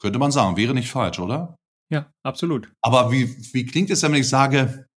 Könnte 0.00 0.18
man 0.18 0.32
sagen, 0.32 0.56
wäre 0.56 0.74
nicht 0.74 0.90
falsch, 0.90 1.18
oder? 1.18 1.56
Ja, 1.94 2.10
absolut. 2.24 2.72
Aber 2.82 3.12
wie, 3.12 3.36
wie 3.52 3.64
klingt 3.64 3.88
es, 3.88 4.02
wenn 4.02 4.14
ich 4.14 4.28
sage, 4.28 4.88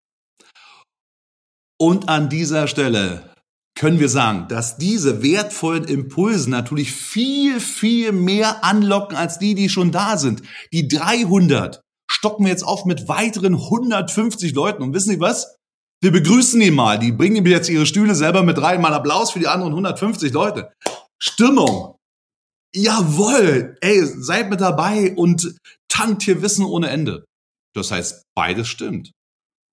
und 1.79 2.09
an 2.09 2.27
dieser 2.27 2.67
Stelle 2.67 3.35
können 3.77 3.99
wir 3.99 4.09
sagen, 4.09 4.47
dass 4.47 4.77
diese 4.77 5.21
wertvollen 5.21 5.83
Impulse 5.83 6.49
natürlich 6.49 6.91
viel, 6.91 7.59
viel 7.59 8.13
mehr 8.13 8.63
anlocken 8.63 9.15
als 9.15 9.37
die, 9.37 9.53
die 9.53 9.69
schon 9.69 9.91
da 9.91 10.17
sind. 10.17 10.41
Die 10.73 10.87
300 10.87 11.81
stocken 12.09 12.45
wir 12.45 12.51
jetzt 12.51 12.65
auf 12.65 12.85
mit 12.85 13.07
weiteren 13.07 13.53
150 13.53 14.55
Leuten. 14.55 14.81
Und 14.81 14.95
wissen 14.95 15.11
Sie 15.11 15.19
was? 15.19 15.55
Wir 16.01 16.11
begrüßen 16.11 16.59
ihn 16.59 16.73
mal. 16.73 16.97
Die 16.97 17.11
bringen 17.11 17.35
ihm 17.35 17.45
jetzt 17.45 17.69
ihre 17.69 17.85
Stühle 17.85 18.15
selber 18.15 18.41
mit 18.41 18.59
rein. 18.59 18.81
Mal 18.81 18.95
Applaus 18.95 19.29
für 19.29 19.39
die 19.39 19.47
anderen 19.47 19.73
150 19.73 20.33
Leute. 20.33 20.73
Stimmung. 21.21 21.96
Jawoll. 22.77 23.75
Ey, 23.81 24.05
seid 24.05 24.49
mit 24.49 24.61
dabei 24.61 25.15
und 25.15 25.55
tankt 25.87 26.21
hier 26.23 26.43
Wissen 26.43 26.63
ohne 26.63 26.89
Ende. 26.89 27.25
Das 27.75 27.91
heißt, 27.91 28.23
beides 28.35 28.67
stimmt. 28.67 29.11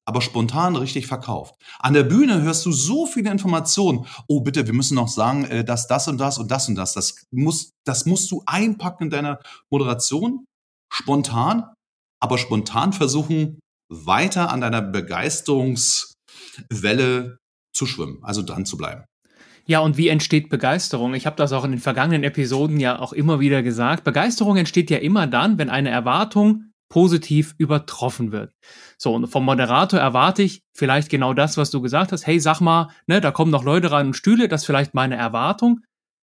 Aber 0.06 0.20
spontan 0.20 0.76
richtig 0.76 1.06
verkauft. 1.06 1.54
An 1.78 1.94
der 1.94 2.02
Bühne 2.02 2.42
hörst 2.42 2.66
du 2.66 2.73
so 2.73 3.06
viele 3.06 3.30
Informationen. 3.30 4.06
Oh, 4.28 4.40
bitte, 4.40 4.66
wir 4.66 4.75
müssen 4.75 4.96
noch 4.96 5.08
sagen, 5.08 5.44
äh, 5.44 5.64
dass 5.64 5.87
das 5.87 6.08
und 6.08 6.18
das 6.18 6.37
und 6.38 6.50
das 6.50 6.68
und 6.68 6.75
das. 6.75 6.92
Das 6.92 7.25
muss, 7.30 7.70
das 7.87 8.04
musst 8.04 8.30
du 8.30 8.42
einpacken 8.46 9.04
in 9.04 9.11
deiner 9.11 9.40
Moderation. 9.70 10.44
Spontan. 10.92 11.73
Aber 12.23 12.37
spontan 12.38 12.92
versuchen, 12.92 13.61
weiter 13.90 14.50
an 14.50 14.61
deiner 14.62 14.82
Begeisterungswelle 14.82 17.38
zu 17.75 17.87
schwimmen. 17.87 18.23
Also 18.23 18.42
dran 18.42 18.66
zu 18.66 18.76
bleiben. 18.76 19.04
Ja, 19.66 19.80
und 19.80 19.97
wie 19.97 20.09
entsteht 20.09 20.50
Begeisterung? 20.50 21.14
Ich 21.14 21.26
habe 21.26 21.37
das 21.37 21.52
auch 21.52 21.64
in 21.64 21.71
den 21.71 21.80
vergangenen 21.80 22.23
Episoden 22.23 22.80
ja 22.80 22.99
auch 22.99 23.12
immer 23.12 23.40
wieder 23.40 23.62
gesagt. 23.62 24.04
Begeisterung 24.04 24.56
entsteht 24.56 24.90
ja 24.90 24.99
immer 24.99 25.26
dann, 25.26 25.56
wenn 25.59 25.71
eine 25.71 25.88
Erwartung 25.88 26.73
positiv 26.90 27.54
übertroffen 27.56 28.30
wird. 28.30 28.52
So, 28.99 29.14
und 29.14 29.26
vom 29.26 29.44
Moderator 29.44 29.99
erwarte 29.99 30.42
ich 30.42 30.62
vielleicht 30.76 31.09
genau 31.09 31.33
das, 31.33 31.56
was 31.56 31.71
du 31.71 31.80
gesagt 31.80 32.12
hast. 32.12 32.26
Hey, 32.26 32.38
sag 32.38 32.61
mal, 32.61 32.90
ne, 33.06 33.21
da 33.21 33.30
kommen 33.30 33.50
noch 33.50 33.64
Leute 33.64 33.90
rein 33.90 34.09
und 34.09 34.14
Stühle, 34.14 34.49
das 34.49 34.62
ist 34.62 34.66
vielleicht 34.66 34.94
meine 34.94 35.16
Erwartung. 35.16 35.80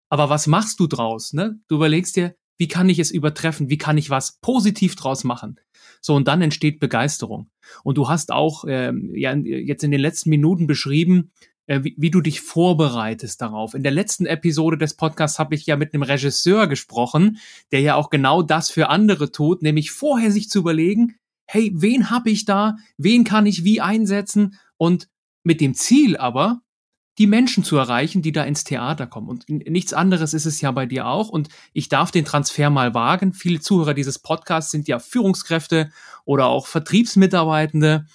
Aber 0.10 0.30
was 0.30 0.46
machst 0.46 0.80
du 0.80 0.88
draus? 0.88 1.34
Ne? 1.34 1.60
Du 1.68 1.76
überlegst 1.76 2.16
dir, 2.16 2.36
wie 2.58 2.68
kann 2.68 2.90
ich 2.90 3.00
es 3.00 3.12
übertreffen? 3.12 3.70
Wie 3.70 3.78
kann 3.78 3.98
ich 3.98 4.10
was 4.10 4.38
positiv 4.42 4.96
draus 4.96 5.24
machen? 5.24 5.60
So, 6.00 6.16
und 6.16 6.28
dann 6.28 6.42
entsteht 6.42 6.80
Begeisterung. 6.80 7.50
Und 7.84 7.98
du 7.98 8.08
hast 8.08 8.32
auch 8.32 8.66
ähm, 8.68 9.12
ja, 9.16 9.34
jetzt 9.34 9.84
in 9.84 9.92
den 9.92 10.02
letzten 10.02 10.30
Minuten 10.30 10.68
beschrieben, 10.68 11.32
äh, 11.72 11.86
wie, 11.86 11.96
wie 11.98 12.12
du 12.12 12.20
dich 12.20 12.42
vorbereitest 12.42 13.42
darauf. 13.42 13.74
In 13.76 13.84
der 13.84 13.94
letzten 13.94 14.26
Episode 14.26 14.78
des 14.78 14.96
Podcasts 14.96 15.40
habe 15.40 15.56
ich 15.56 15.66
ja 15.66 15.78
mit 15.78 15.94
einem 15.94 16.04
Regisseur 16.04 16.68
gesprochen, 16.68 17.38
der 17.72 17.80
ja 17.80 17.96
auch 17.96 18.10
genau 18.10 18.42
das 18.42 18.70
für 18.70 18.90
andere 18.90 19.32
tut, 19.32 19.62
nämlich 19.62 19.92
vorher 19.92 20.34
sich 20.34 20.50
zu 20.50 20.60
überlegen, 20.60 21.16
hey, 21.46 21.72
wen 21.74 22.10
habe 22.10 22.30
ich 22.30 22.44
da, 22.44 22.76
wen 22.98 23.24
kann 23.24 23.46
ich 23.46 23.64
wie 23.64 23.80
einsetzen 23.80 24.60
und 24.76 25.08
mit 25.44 25.62
dem 25.62 25.74
Ziel 25.74 26.18
aber, 26.18 26.60
die 27.18 27.28
Menschen 27.28 27.64
zu 27.64 27.78
erreichen, 27.78 28.22
die 28.22 28.34
da 28.34 28.44
ins 28.44 28.66
Theater 28.66 29.08
kommen. 29.08 29.30
Und 29.30 29.48
nichts 29.48 29.94
anderes 29.94 30.34
ist 30.34 30.46
es 30.46 30.60
ja 30.60 30.72
bei 30.72 30.86
dir 30.86 31.08
auch. 31.08 31.30
Und 31.30 31.48
ich 31.72 31.88
darf 31.88 32.12
den 32.12 32.26
Transfer 32.26 32.70
mal 32.70 32.94
wagen. 32.94 33.32
Viele 33.32 33.62
Zuhörer 33.62 33.94
dieses 33.94 34.20
Podcasts 34.20 34.72
sind 34.72 34.90
ja 34.90 35.00
Führungskräfte 35.00 35.90
oder 36.26 36.48
auch 36.48 36.68
Vertriebsmitarbeitende 36.68 38.08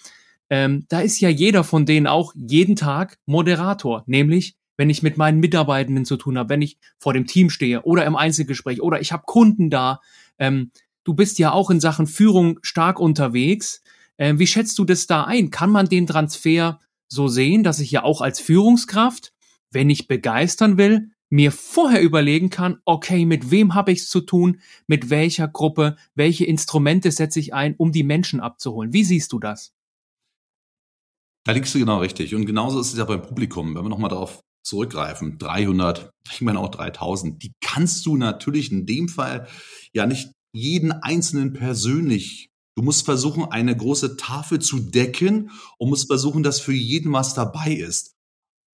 ähm, 0.51 0.85
da 0.89 1.01
ist 1.01 1.21
ja 1.21 1.29
jeder 1.29 1.65
von 1.65 1.87
denen 1.87 2.07
auch 2.07 2.33
jeden 2.35 2.77
Tag 2.77 3.19
Moderator, 3.27 4.05
nämlich 4.07 4.57
wenn 4.77 4.91
ich 4.91 5.03
mit 5.03 5.17
meinen 5.17 5.41
Mitarbeitenden 5.41 6.05
zu 6.05 6.17
tun 6.17 6.39
habe, 6.39 6.51
wenn 6.51 6.63
ich 6.63 6.79
vor 6.99 7.13
dem 7.13 7.27
Team 7.27 7.51
stehe 7.51 7.83
oder 7.83 8.05
im 8.05 8.17
Einzelgespräch 8.17 8.83
oder 8.83 9.01
ich 9.01 9.13
habe 9.13 9.25
Kunden 9.27 9.71
da. 9.71 10.01
Ähm, 10.39 10.71
du 11.05 11.15
bist 11.15 11.39
ja 11.39 11.53
auch 11.53 11.71
in 11.71 11.81
Sachen 11.81 12.07
Führung 12.07 12.59
stark 12.63 13.01
unterwegs. 13.01 13.83
Ähm, 14.19 14.39
wie 14.39 14.47
schätzt 14.47 14.79
du 14.79 14.85
das 14.85 15.07
da 15.07 15.25
ein? 15.25 15.51
Kann 15.51 15.71
man 15.71 15.89
den 15.89 16.07
Transfer 16.07 16.81
so 17.09 17.29
sehen, 17.29 17.63
dass 17.63 17.81
ich 17.81 17.91
ja 17.91 18.03
auch 18.03 18.21
als 18.21 18.41
Führungskraft, 18.41 19.33
wenn 19.71 19.91
ich 19.91 20.09
begeistern 20.09 20.77
will, 20.77 21.11
mir 21.29 21.51
vorher 21.51 22.03
überlegen 22.03 22.51
kann, 22.51 22.79
okay, 22.85 23.25
mit 23.25 23.51
wem 23.51 23.75
habe 23.75 23.93
ich 23.93 24.01
es 24.01 24.09
zu 24.09 24.21
tun, 24.21 24.61
mit 24.87 25.11
welcher 25.11 25.49
Gruppe, 25.49 25.97
welche 26.15 26.45
Instrumente 26.45 27.11
setze 27.11 27.41
ich 27.41 27.53
ein, 27.53 27.75
um 27.77 27.91
die 27.91 28.05
Menschen 28.05 28.41
abzuholen. 28.41 28.93
Wie 28.93 29.05
siehst 29.05 29.33
du 29.33 29.41
das? 29.41 29.76
Da 31.47 31.53
liegst 31.53 31.75
du 31.75 31.79
genau 31.79 32.01
richtig. 32.01 32.35
Und 32.35 32.45
genauso 32.45 32.81
ist 32.81 32.93
es 32.93 32.99
ja 32.99 33.05
beim 33.05 33.23
Publikum, 33.23 33.75
wenn 33.75 33.85
wir 33.85 33.89
nochmal 33.89 34.11
darauf 34.11 34.41
zurückgreifen. 34.65 35.39
300, 35.39 36.11
ich 36.31 36.43
meine 36.43 36.59
auch 36.59 36.71
3000, 36.71 37.43
die 37.43 37.53
kannst 37.61 38.05
du 38.05 38.17
natürlich 38.17 38.73
in 38.73 38.85
dem 38.85 39.09
Fall 39.09 39.47
ja 39.95 40.07
nicht 40.07 40.33
jeden 40.53 40.93
Einzelnen 40.93 41.53
persönlich 41.53 42.51
Du 42.79 42.83
musst 42.83 43.07
versuchen, 43.07 43.45
eine 43.47 43.75
große 43.75 44.19
Tafel 44.19 44.61
zu 44.61 44.79
decken 44.79 45.51
und 45.79 45.89
musst 45.89 46.09
versuchen, 46.09 46.43
dass 46.43 46.61
für 46.61 46.75
jeden 46.75 47.13
was 47.13 47.33
dabei 47.33 47.73
ist. 47.73 48.13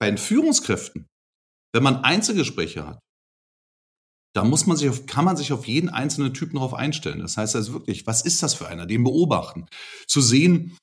Bei 0.00 0.10
den 0.10 0.18
Führungskräften, 0.18 1.06
wenn 1.72 1.84
man 1.84 2.02
Einzelgespräche 2.02 2.84
hat, 2.84 2.98
da 4.34 4.42
muss 4.44 4.66
man 4.66 4.76
sich 4.76 4.88
auf, 4.88 5.06
kann 5.06 5.24
man 5.24 5.36
sich 5.36 5.52
auf 5.52 5.68
jeden 5.68 5.88
einzelnen 5.88 6.34
Typen 6.34 6.56
darauf 6.56 6.74
einstellen. 6.74 7.20
Das 7.20 7.36
heißt 7.36 7.54
also 7.54 7.74
wirklich, 7.74 8.06
was 8.06 8.22
ist 8.22 8.42
das 8.42 8.54
für 8.54 8.66
einer? 8.66 8.86
Den 8.86 9.04
beobachten. 9.04 9.66
Zu 10.08 10.20
sehen, 10.20 10.76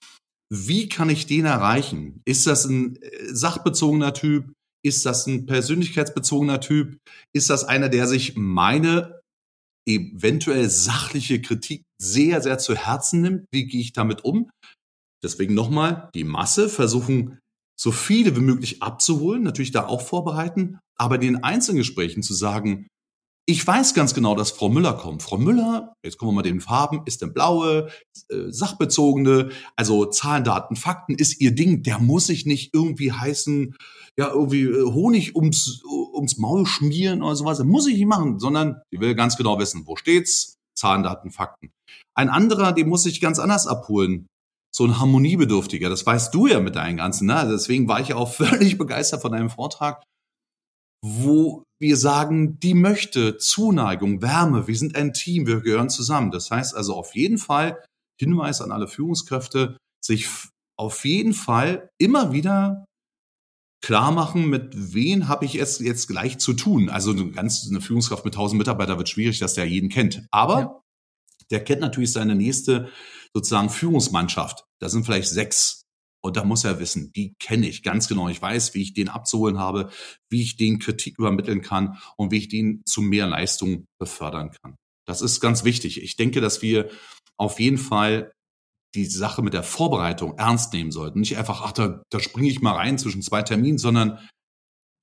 wie 0.51 0.89
kann 0.89 1.09
ich 1.09 1.27
den 1.27 1.45
erreichen? 1.45 2.21
Ist 2.25 2.47
das 2.47 2.65
ein 2.65 3.01
äh, 3.01 3.33
sachbezogener 3.33 4.13
Typ? 4.13 4.53
Ist 4.83 5.05
das 5.05 5.27
ein 5.27 5.45
persönlichkeitsbezogener 5.45 6.61
Typ? 6.61 6.97
Ist 7.35 7.49
das 7.49 7.65
einer, 7.65 7.89
der 7.89 8.07
sich 8.07 8.35
meine 8.35 9.19
eventuell 9.87 10.69
sachliche 10.69 11.41
Kritik 11.41 11.83
sehr, 12.01 12.41
sehr 12.41 12.57
zu 12.59 12.75
Herzen 12.75 13.21
nimmt? 13.21 13.45
Wie 13.51 13.65
gehe 13.65 13.81
ich 13.81 13.93
damit 13.93 14.23
um? 14.23 14.49
Deswegen 15.23 15.53
nochmal, 15.53 16.09
die 16.15 16.23
Masse 16.23 16.69
versuchen, 16.69 17.39
so 17.79 17.91
viele 17.91 18.35
wie 18.35 18.41
möglich 18.41 18.81
abzuholen, 18.81 19.43
natürlich 19.43 19.71
da 19.71 19.85
auch 19.85 20.01
vorbereiten, 20.01 20.79
aber 20.97 21.15
in 21.15 21.21
den 21.21 21.43
Einzelgesprächen 21.43 22.23
zu 22.23 22.33
sagen, 22.33 22.87
ich 23.49 23.65
weiß 23.65 23.95
ganz 23.95 24.13
genau, 24.13 24.35
dass 24.35 24.51
Frau 24.51 24.69
Müller 24.69 24.93
kommt. 24.93 25.23
Frau 25.23 25.37
Müller, 25.37 25.95
jetzt 26.03 26.19
kommen 26.19 26.29
wir 26.29 26.35
mal 26.35 26.41
den 26.43 26.61
Farben, 26.61 27.01
ist 27.05 27.23
denn 27.23 27.33
blaue, 27.33 27.89
äh, 28.29 28.51
sachbezogene, 28.51 29.49
also 29.75 30.05
Zahlen, 30.05 30.43
Daten, 30.43 30.75
Fakten 30.75 31.15
ist 31.15 31.41
ihr 31.41 31.55
Ding. 31.55 31.81
Der 31.81 31.97
muss 31.97 32.27
sich 32.27 32.45
nicht 32.45 32.75
irgendwie 32.75 33.11
heißen, 33.11 33.75
ja, 34.19 34.29
irgendwie 34.29 34.65
äh, 34.65 34.83
Honig 34.83 35.35
ums, 35.35 35.81
ums 36.13 36.37
Maul 36.37 36.67
schmieren 36.67 37.23
oder 37.23 37.35
sowas. 37.35 37.63
Muss 37.63 37.87
ich 37.87 37.95
nicht 37.95 38.05
machen, 38.05 38.37
sondern 38.37 38.81
die 38.93 38.99
will 38.99 39.15
ganz 39.15 39.35
genau 39.35 39.57
wissen, 39.57 39.87
wo 39.87 39.95
steht's, 39.95 40.57
Zahlen, 40.77 41.01
Daten, 41.01 41.31
Fakten. 41.31 41.71
Ein 42.15 42.29
anderer, 42.29 42.71
den 42.71 42.87
muss 42.87 43.07
ich 43.07 43.19
ganz 43.19 43.39
anders 43.39 43.65
abholen. 43.65 44.27
So 44.71 44.85
ein 44.85 44.99
Harmoniebedürftiger, 44.99 45.89
das 45.89 46.05
weißt 46.05 46.35
du 46.35 46.45
ja 46.45 46.59
mit 46.59 46.75
deinen 46.75 46.97
ganzen, 46.97 47.25
ne? 47.25 47.47
Deswegen 47.51 47.87
war 47.87 47.99
ich 47.99 48.09
ja 48.09 48.15
auch 48.15 48.31
völlig 48.31 48.77
begeistert 48.77 49.23
von 49.23 49.31
deinem 49.31 49.49
Vortrag 49.49 50.03
wo 51.03 51.63
wir 51.81 51.97
sagen, 51.97 52.59
die 52.59 52.73
möchte 52.73 53.37
Zuneigung, 53.37 54.21
Wärme, 54.21 54.67
wir 54.67 54.75
sind 54.75 54.95
ein 54.95 55.13
Team, 55.13 55.47
wir 55.47 55.61
gehören 55.61 55.89
zusammen. 55.89 56.31
Das 56.31 56.51
heißt 56.51 56.75
also 56.75 56.95
auf 56.95 57.15
jeden 57.15 57.37
Fall 57.37 57.81
Hinweis 58.19 58.61
an 58.61 58.71
alle 58.71 58.87
Führungskräfte, 58.87 59.77
sich 60.03 60.27
auf 60.77 61.05
jeden 61.05 61.33
Fall 61.33 61.89
immer 61.97 62.33
wieder 62.33 62.85
klar 63.81 64.11
machen, 64.11 64.49
mit 64.49 64.93
wen 64.93 65.29
habe 65.29 65.45
ich 65.45 65.55
es 65.55 65.79
jetzt 65.79 66.07
gleich 66.07 66.37
zu 66.37 66.53
tun. 66.53 66.89
Also 66.89 67.11
eine, 67.11 67.31
ganz, 67.31 67.65
eine 67.69 67.79
Führungskraft 67.79 68.25
mit 68.25 68.33
1000 68.33 68.57
Mitarbeitern 68.57 68.97
wird 68.97 69.09
schwierig, 69.09 69.39
dass 69.39 69.53
der 69.53 69.65
jeden 69.65 69.89
kennt. 69.89 70.27
Aber 70.31 70.59
ja. 70.59 70.81
der 71.51 71.63
kennt 71.63 71.81
natürlich 71.81 72.11
seine 72.11 72.35
nächste 72.35 72.89
sozusagen 73.33 73.69
Führungsmannschaft. 73.69 74.65
Da 74.81 74.89
sind 74.89 75.05
vielleicht 75.05 75.29
sechs 75.29 75.83
und 76.21 76.37
da 76.37 76.43
muss 76.43 76.63
er 76.63 76.79
wissen, 76.79 77.11
die 77.13 77.33
kenne 77.39 77.67
ich 77.67 77.83
ganz 77.83 78.07
genau. 78.07 78.27
Ich 78.27 78.41
weiß, 78.41 78.73
wie 78.73 78.81
ich 78.81 78.93
den 78.93 79.09
abzuholen 79.09 79.57
habe, 79.57 79.89
wie 80.29 80.41
ich 80.41 80.57
den 80.57 80.79
Kritik 80.79 81.17
übermitteln 81.17 81.61
kann 81.61 81.97
und 82.17 82.31
wie 82.31 82.37
ich 82.37 82.49
den 82.49 82.81
zu 82.85 83.01
mehr 83.01 83.27
Leistung 83.27 83.85
befördern 83.99 84.51
kann. 84.61 84.75
Das 85.07 85.21
ist 85.21 85.39
ganz 85.39 85.63
wichtig. 85.63 86.01
Ich 86.01 86.17
denke, 86.17 86.41
dass 86.41 86.61
wir 86.61 86.89
auf 87.37 87.59
jeden 87.59 87.77
Fall 87.77 88.31
die 88.95 89.05
Sache 89.05 89.41
mit 89.41 89.53
der 89.53 89.63
Vorbereitung 89.63 90.37
ernst 90.37 90.73
nehmen 90.73 90.91
sollten. 90.91 91.19
Nicht 91.19 91.37
einfach, 91.37 91.61
ach, 91.61 91.71
da, 91.71 92.03
da 92.09 92.19
springe 92.19 92.49
ich 92.49 92.61
mal 92.61 92.75
rein 92.75 92.97
zwischen 92.97 93.21
zwei 93.21 93.41
Terminen, 93.41 93.77
sondern 93.77 94.19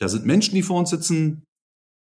da 0.00 0.08
sind 0.08 0.26
Menschen, 0.26 0.54
die 0.54 0.62
vor 0.62 0.78
uns 0.78 0.90
sitzen, 0.90 1.44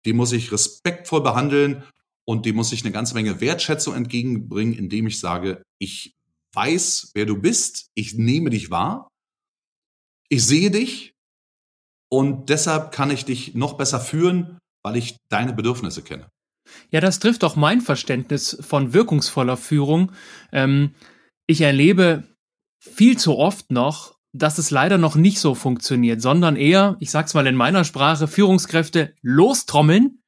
die 0.04 0.12
muss 0.12 0.32
ich 0.32 0.50
respektvoll 0.50 1.22
behandeln 1.22 1.84
und 2.26 2.46
die 2.46 2.52
muss 2.52 2.72
ich 2.72 2.82
eine 2.84 2.92
ganze 2.92 3.14
Menge 3.14 3.40
Wertschätzung 3.40 3.94
entgegenbringen, 3.94 4.74
indem 4.74 5.06
ich 5.06 5.20
sage, 5.20 5.62
ich 5.78 6.14
weiß, 6.54 7.12
wer 7.14 7.26
du 7.26 7.40
bist, 7.40 7.90
ich 7.94 8.14
nehme 8.14 8.50
dich 8.50 8.70
wahr, 8.70 9.08
ich 10.28 10.44
sehe 10.44 10.70
dich 10.70 11.12
und 12.10 12.48
deshalb 12.48 12.92
kann 12.92 13.10
ich 13.10 13.24
dich 13.24 13.54
noch 13.54 13.74
besser 13.74 14.00
führen, 14.00 14.58
weil 14.84 14.96
ich 14.96 15.16
deine 15.30 15.52
Bedürfnisse 15.52 16.02
kenne. 16.02 16.30
Ja, 16.90 17.00
das 17.00 17.18
trifft 17.18 17.44
auch 17.44 17.56
mein 17.56 17.80
Verständnis 17.80 18.58
von 18.60 18.92
wirkungsvoller 18.92 19.56
Führung. 19.56 20.12
Ähm, 20.52 20.94
ich 21.46 21.62
erlebe 21.62 22.24
viel 22.78 23.18
zu 23.18 23.36
oft 23.36 23.70
noch, 23.70 24.18
dass 24.32 24.58
es 24.58 24.70
leider 24.70 24.98
noch 24.98 25.16
nicht 25.16 25.40
so 25.40 25.54
funktioniert, 25.54 26.20
sondern 26.20 26.56
eher, 26.56 26.96
ich 27.00 27.10
sag's 27.10 27.34
mal 27.34 27.46
in 27.46 27.56
meiner 27.56 27.84
Sprache, 27.84 28.28
Führungskräfte 28.28 29.14
lostrommeln, 29.22 30.22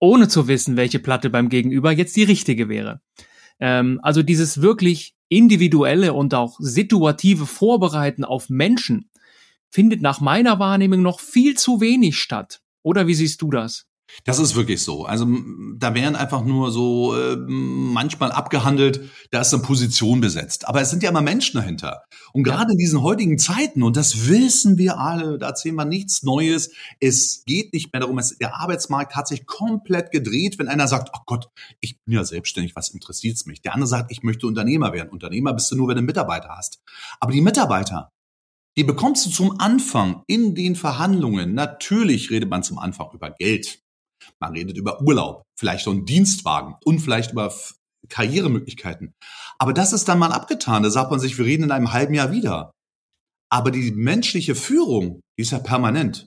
ohne 0.00 0.28
zu 0.28 0.48
wissen, 0.48 0.76
welche 0.76 1.00
Platte 1.00 1.28
beim 1.30 1.48
Gegenüber 1.48 1.92
jetzt 1.92 2.16
die 2.16 2.22
richtige 2.22 2.68
wäre. 2.68 3.00
Ähm, 3.58 4.00
also 4.02 4.22
dieses 4.22 4.62
wirklich 4.62 5.14
individuelle 5.30 6.12
und 6.12 6.34
auch 6.34 6.56
situative 6.58 7.46
Vorbereiten 7.46 8.24
auf 8.24 8.50
Menschen 8.50 9.08
findet 9.70 10.02
nach 10.02 10.20
meiner 10.20 10.58
Wahrnehmung 10.58 11.00
noch 11.00 11.20
viel 11.20 11.56
zu 11.56 11.80
wenig 11.80 12.18
statt. 12.18 12.60
Oder 12.82 13.06
wie 13.06 13.14
siehst 13.14 13.40
du 13.40 13.50
das? 13.50 13.86
Das 14.24 14.38
ist 14.38 14.54
wirklich 14.54 14.82
so. 14.82 15.04
Also 15.04 15.26
da 15.76 15.94
werden 15.94 16.16
einfach 16.16 16.44
nur 16.44 16.70
so 16.70 17.16
äh, 17.16 17.36
manchmal 17.36 18.32
abgehandelt, 18.32 19.10
da 19.30 19.40
ist 19.40 19.54
eine 19.54 19.62
Position 19.62 20.20
besetzt. 20.20 20.68
Aber 20.68 20.80
es 20.80 20.90
sind 20.90 21.02
ja 21.02 21.10
immer 21.10 21.22
Menschen 21.22 21.58
dahinter. 21.58 22.02
Und 22.32 22.42
gerade 22.42 22.72
in 22.72 22.78
diesen 22.78 23.02
heutigen 23.02 23.38
Zeiten, 23.38 23.82
und 23.82 23.96
das 23.96 24.28
wissen 24.28 24.78
wir 24.78 24.98
alle, 24.98 25.38
da 25.38 25.48
erzählen 25.48 25.74
wir 25.74 25.84
nichts 25.84 26.22
Neues, 26.22 26.72
es 27.00 27.44
geht 27.46 27.72
nicht 27.72 27.92
mehr 27.92 28.00
darum, 28.00 28.18
es, 28.18 28.36
der 28.38 28.56
Arbeitsmarkt 28.56 29.16
hat 29.16 29.28
sich 29.28 29.46
komplett 29.46 30.10
gedreht, 30.10 30.58
wenn 30.58 30.68
einer 30.68 30.88
sagt, 30.88 31.10
oh 31.14 31.20
Gott, 31.26 31.48
ich 31.80 31.98
bin 32.04 32.14
ja 32.14 32.24
selbstständig, 32.24 32.76
was 32.76 32.90
interessiert's 32.90 33.46
mich? 33.46 33.62
Der 33.62 33.74
andere 33.74 33.88
sagt, 33.88 34.10
ich 34.12 34.22
möchte 34.22 34.46
Unternehmer 34.46 34.92
werden. 34.92 35.10
Unternehmer 35.10 35.52
bist 35.52 35.70
du 35.70 35.76
nur, 35.76 35.88
wenn 35.88 35.96
du 35.96 36.02
Mitarbeiter 36.02 36.50
hast. 36.56 36.80
Aber 37.20 37.32
die 37.32 37.40
Mitarbeiter, 37.40 38.10
die 38.76 38.84
bekommst 38.84 39.26
du 39.26 39.30
zum 39.30 39.60
Anfang 39.60 40.22
in 40.26 40.54
den 40.54 40.76
Verhandlungen. 40.76 41.54
Natürlich 41.54 42.30
redet 42.30 42.48
man 42.48 42.62
zum 42.62 42.78
Anfang 42.78 43.10
über 43.12 43.30
Geld. 43.30 43.82
Man 44.40 44.52
redet 44.52 44.76
über 44.76 45.00
Urlaub, 45.02 45.42
vielleicht 45.58 45.84
so 45.84 45.90
einen 45.90 46.06
Dienstwagen 46.06 46.76
und 46.84 47.00
vielleicht 47.00 47.32
über 47.32 47.52
Karrieremöglichkeiten. 48.08 49.12
Aber 49.58 49.72
das 49.72 49.92
ist 49.92 50.08
dann 50.08 50.18
mal 50.18 50.32
abgetan. 50.32 50.82
Da 50.82 50.90
sagt 50.90 51.10
man 51.10 51.20
sich, 51.20 51.36
wir 51.36 51.44
reden 51.44 51.64
in 51.64 51.70
einem 51.70 51.92
halben 51.92 52.14
Jahr 52.14 52.32
wieder. 52.32 52.72
Aber 53.52 53.70
die 53.70 53.90
menschliche 53.90 54.54
Führung, 54.54 55.20
die 55.38 55.42
ist 55.42 55.50
ja 55.50 55.58
permanent. 55.58 56.26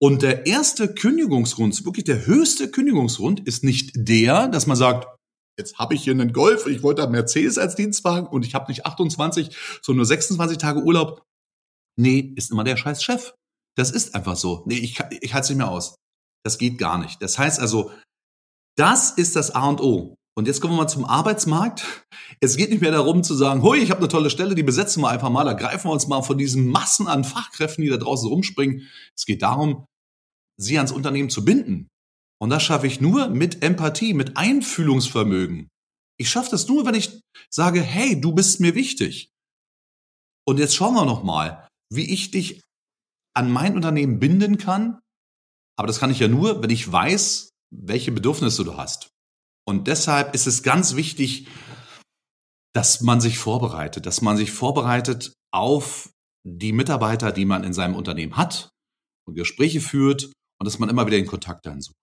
Und 0.00 0.22
der 0.22 0.46
erste 0.46 0.92
Kündigungsgrund, 0.94 1.84
wirklich 1.84 2.04
der 2.04 2.26
höchste 2.26 2.70
Kündigungsgrund, 2.70 3.40
ist 3.46 3.64
nicht 3.64 3.92
der, 3.94 4.48
dass 4.48 4.66
man 4.66 4.76
sagt, 4.76 5.08
jetzt 5.58 5.78
habe 5.78 5.94
ich 5.94 6.04
hier 6.04 6.12
einen 6.12 6.32
Golf, 6.32 6.66
ich 6.66 6.82
wollte 6.82 7.02
einen 7.02 7.12
Mercedes 7.12 7.58
als 7.58 7.74
Dienstwagen 7.74 8.28
und 8.28 8.46
ich 8.46 8.54
habe 8.54 8.70
nicht 8.70 8.86
28, 8.86 9.56
sondern 9.82 9.98
nur 9.98 10.06
26 10.06 10.58
Tage 10.58 10.82
Urlaub. 10.82 11.22
Nee, 11.98 12.32
ist 12.36 12.52
immer 12.52 12.62
der 12.62 12.76
scheiß 12.76 13.02
Chef. 13.02 13.34
Das 13.76 13.90
ist 13.90 14.14
einfach 14.14 14.36
so. 14.36 14.62
Nee, 14.66 14.78
ich, 14.78 15.00
ich 15.20 15.34
halte 15.34 15.44
es 15.44 15.48
nicht 15.50 15.58
mehr 15.58 15.70
aus. 15.70 15.96
Das 16.48 16.56
geht 16.56 16.78
gar 16.78 16.96
nicht. 16.96 17.20
Das 17.20 17.38
heißt 17.38 17.60
also, 17.60 17.92
das 18.74 19.10
ist 19.10 19.36
das 19.36 19.50
A 19.50 19.68
und 19.68 19.82
O. 19.82 20.14
Und 20.34 20.46
jetzt 20.46 20.62
kommen 20.62 20.72
wir 20.72 20.78
mal 20.78 20.88
zum 20.88 21.04
Arbeitsmarkt. 21.04 22.06
Es 22.40 22.56
geht 22.56 22.70
nicht 22.70 22.80
mehr 22.80 22.90
darum 22.90 23.22
zu 23.22 23.34
sagen, 23.34 23.62
hui, 23.62 23.76
ich 23.76 23.90
habe 23.90 24.00
eine 24.00 24.08
tolle 24.08 24.30
Stelle, 24.30 24.54
die 24.54 24.62
besetzen 24.62 25.02
wir 25.02 25.10
einfach 25.10 25.28
mal, 25.28 25.44
da 25.44 25.52
greifen 25.52 25.88
wir 25.88 25.92
uns 25.92 26.06
mal 26.06 26.22
von 26.22 26.38
diesen 26.38 26.66
Massen 26.68 27.06
an 27.06 27.22
Fachkräften, 27.24 27.84
die 27.84 27.90
da 27.90 27.98
draußen 27.98 28.26
rumspringen. 28.30 28.88
Es 29.14 29.26
geht 29.26 29.42
darum, 29.42 29.84
sie 30.56 30.78
ans 30.78 30.90
Unternehmen 30.90 31.28
zu 31.28 31.44
binden. 31.44 31.88
Und 32.40 32.48
das 32.48 32.62
schaffe 32.62 32.86
ich 32.86 32.98
nur 32.98 33.28
mit 33.28 33.62
Empathie, 33.62 34.14
mit 34.14 34.38
Einfühlungsvermögen. 34.38 35.68
Ich 36.18 36.30
schaffe 36.30 36.52
das 36.52 36.66
nur, 36.66 36.86
wenn 36.86 36.94
ich 36.94 37.20
sage, 37.50 37.82
hey, 37.82 38.18
du 38.18 38.32
bist 38.32 38.58
mir 38.58 38.74
wichtig. 38.74 39.28
Und 40.46 40.58
jetzt 40.58 40.74
schauen 40.74 40.94
wir 40.94 41.04
noch 41.04 41.22
mal, 41.22 41.68
wie 41.92 42.10
ich 42.10 42.30
dich 42.30 42.62
an 43.36 43.50
mein 43.50 43.74
Unternehmen 43.74 44.18
binden 44.18 44.56
kann, 44.56 44.98
aber 45.78 45.86
das 45.86 46.00
kann 46.00 46.10
ich 46.10 46.18
ja 46.18 46.26
nur, 46.26 46.60
wenn 46.60 46.70
ich 46.70 46.90
weiß, 46.90 47.50
welche 47.70 48.10
Bedürfnisse 48.10 48.64
du 48.64 48.76
hast. 48.76 49.10
Und 49.64 49.86
deshalb 49.86 50.34
ist 50.34 50.46
es 50.46 50.64
ganz 50.64 50.96
wichtig, 50.96 51.46
dass 52.74 53.00
man 53.00 53.20
sich 53.20 53.38
vorbereitet, 53.38 54.04
dass 54.04 54.20
man 54.20 54.36
sich 54.36 54.50
vorbereitet 54.50 55.32
auf 55.52 56.10
die 56.44 56.72
Mitarbeiter, 56.72 57.30
die 57.30 57.44
man 57.44 57.62
in 57.62 57.72
seinem 57.72 57.94
Unternehmen 57.94 58.36
hat 58.36 58.70
und 59.26 59.34
Gespräche 59.34 59.80
führt 59.80 60.24
und 60.24 60.64
dass 60.64 60.80
man 60.80 60.88
immer 60.88 61.06
wieder 61.06 61.16
den 61.16 61.26
Kontakt 61.26 61.64
dann 61.64 61.80
sucht. 61.80 61.94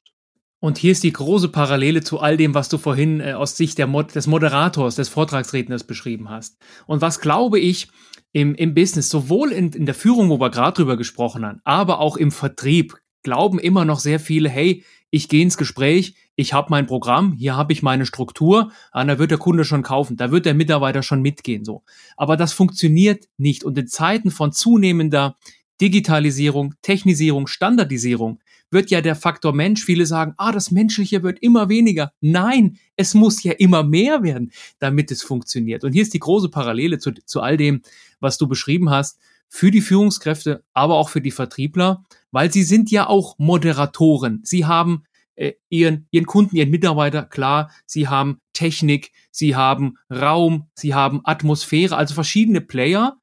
Und 0.61 0.77
hier 0.77 0.93
ist 0.93 1.03
die 1.03 1.11
große 1.11 1.49
Parallele 1.49 2.01
zu 2.01 2.19
all 2.19 2.37
dem, 2.37 2.53
was 2.53 2.69
du 2.69 2.77
vorhin 2.77 3.19
äh, 3.19 3.33
aus 3.33 3.57
Sicht 3.57 3.85
Mod 3.85 4.15
des 4.15 4.25
Moderators, 4.25 4.95
des 4.95 5.09
Vortragsredners 5.09 5.83
beschrieben 5.83 6.29
hast. 6.29 6.57
Und 6.87 7.01
was 7.01 7.19
glaube 7.19 7.59
ich 7.59 7.89
im, 8.31 8.55
im 8.55 8.73
Business, 8.73 9.09
sowohl 9.09 9.51
in, 9.51 9.73
in 9.73 9.85
der 9.85 9.95
Führung, 9.95 10.29
wo 10.29 10.39
wir 10.39 10.49
gerade 10.49 10.75
drüber 10.75 10.97
gesprochen 10.97 11.45
haben, 11.45 11.59
aber 11.65 11.99
auch 11.99 12.15
im 12.15 12.31
Vertrieb, 12.31 12.97
glauben 13.25 13.59
immer 13.59 13.83
noch 13.83 13.99
sehr 13.99 14.21
viele, 14.21 14.47
hey, 14.47 14.85
ich 15.09 15.27
gehe 15.27 15.41
ins 15.41 15.57
Gespräch, 15.57 16.15
ich 16.35 16.53
habe 16.53 16.67
mein 16.69 16.85
Programm, 16.85 17.33
hier 17.33 17.57
habe 17.57 17.73
ich 17.73 17.81
meine 17.81 18.05
Struktur, 18.05 18.71
ah, 18.91 19.03
da 19.03 19.19
wird 19.19 19.31
der 19.31 19.37
Kunde 19.37 19.65
schon 19.65 19.81
kaufen, 19.81 20.15
da 20.15 20.31
wird 20.31 20.45
der 20.45 20.53
Mitarbeiter 20.53 21.03
schon 21.03 21.21
mitgehen 21.21 21.65
so. 21.65 21.83
Aber 22.15 22.37
das 22.37 22.53
funktioniert 22.53 23.25
nicht 23.37 23.63
und 23.63 23.77
in 23.77 23.87
Zeiten 23.87 24.31
von 24.31 24.51
zunehmender 24.51 25.35
Digitalisierung, 25.81 26.75
Technisierung, 26.81 27.47
Standardisierung 27.47 28.39
wird 28.71 28.91
ja 28.91 29.01
der 29.01 29.15
Faktor 29.15 29.53
Mensch, 29.53 29.83
viele 29.83 30.05
sagen, 30.05 30.33
ah, 30.37 30.51
das 30.51 30.71
Menschliche 30.71 31.23
wird 31.23 31.39
immer 31.39 31.67
weniger. 31.67 32.11
Nein, 32.21 32.77
es 32.95 33.13
muss 33.13 33.43
ja 33.43 33.53
immer 33.53 33.83
mehr 33.83 34.21
werden, 34.23 34.51
damit 34.79 35.11
es 35.11 35.23
funktioniert. 35.23 35.83
Und 35.83 35.93
hier 35.93 36.03
ist 36.03 36.13
die 36.13 36.19
große 36.19 36.49
Parallele 36.49 36.99
zu, 36.99 37.11
zu 37.25 37.41
all 37.41 37.57
dem, 37.57 37.81
was 38.19 38.37
du 38.37 38.47
beschrieben 38.47 38.89
hast 38.89 39.19
für 39.47 39.71
die 39.71 39.81
Führungskräfte, 39.81 40.63
aber 40.73 40.95
auch 40.95 41.09
für 41.09 41.21
die 41.21 41.31
Vertriebler, 41.31 42.03
weil 42.35 42.51
sie 42.51 42.63
sind 42.63 42.91
ja 42.91 43.07
auch 43.07 43.39
Moderatoren. 43.39 44.41
Sie 44.43 44.65
haben 44.65 45.05
äh, 45.35 45.53
ihren, 45.69 46.09
ihren 46.11 46.25
Kunden, 46.25 46.57
ihren 46.57 46.69
Mitarbeiter, 46.69 47.23
klar, 47.23 47.71
sie 47.85 48.09
haben 48.09 48.41
Technik, 48.51 49.13
sie 49.31 49.55
haben 49.55 49.93
Raum, 50.11 50.67
sie 50.75 50.93
haben 50.93 51.21
Atmosphäre, 51.23 51.95
also 51.95 52.13
verschiedene 52.13 52.59
Player, 52.59 53.15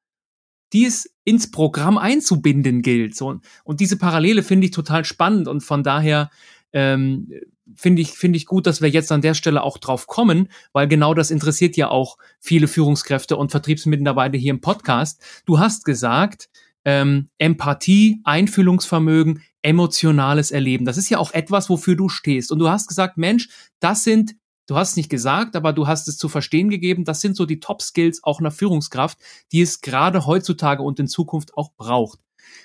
die 0.72 0.86
es 0.86 1.14
ins 1.24 1.50
Programm 1.50 1.98
einzubinden 1.98 2.80
gilt. 2.80 3.14
So, 3.14 3.38
und 3.64 3.80
diese 3.80 3.98
Parallele 3.98 4.42
finde 4.42 4.64
ich 4.64 4.70
total 4.70 5.04
spannend 5.04 5.46
und 5.46 5.60
von 5.60 5.82
daher 5.82 6.30
ähm, 6.72 7.30
finde 7.76 8.00
ich, 8.00 8.12
finde 8.12 8.38
ich 8.38 8.46
gut, 8.46 8.66
dass 8.66 8.80
wir 8.80 8.88
jetzt 8.88 9.12
an 9.12 9.20
der 9.20 9.34
Stelle 9.34 9.62
auch 9.62 9.76
drauf 9.76 10.06
kommen, 10.06 10.48
weil 10.72 10.88
genau 10.88 11.12
das 11.12 11.30
interessiert 11.30 11.76
ja 11.76 11.88
auch 11.88 12.16
viele 12.40 12.66
Führungskräfte 12.66 13.36
und 13.36 13.50
Vertriebsmitarbeiter 13.50 14.38
hier 14.38 14.52
im 14.52 14.62
Podcast. 14.62 15.22
Du 15.44 15.58
hast 15.58 15.84
gesagt, 15.84 16.48
ähm, 16.84 17.28
Empathie, 17.38 18.20
Einfühlungsvermögen, 18.24 19.42
emotionales 19.62 20.50
Erleben. 20.50 20.84
Das 20.84 20.96
ist 20.96 21.08
ja 21.08 21.18
auch 21.18 21.32
etwas, 21.32 21.70
wofür 21.70 21.96
du 21.96 22.08
stehst. 22.08 22.50
Und 22.50 22.58
du 22.58 22.68
hast 22.68 22.88
gesagt, 22.88 23.16
Mensch, 23.16 23.48
das 23.80 24.04
sind, 24.04 24.34
du 24.66 24.76
hast 24.76 24.90
es 24.90 24.96
nicht 24.96 25.08
gesagt, 25.08 25.54
aber 25.56 25.72
du 25.72 25.86
hast 25.86 26.08
es 26.08 26.18
zu 26.18 26.28
verstehen 26.28 26.68
gegeben, 26.68 27.04
das 27.04 27.20
sind 27.20 27.36
so 27.36 27.46
die 27.46 27.60
Top-Skills 27.60 28.24
auch 28.24 28.40
einer 28.40 28.50
Führungskraft, 28.50 29.18
die 29.52 29.60
es 29.60 29.80
gerade 29.80 30.26
heutzutage 30.26 30.82
und 30.82 30.98
in 30.98 31.08
Zukunft 31.08 31.56
auch 31.56 31.72
braucht. 31.76 32.18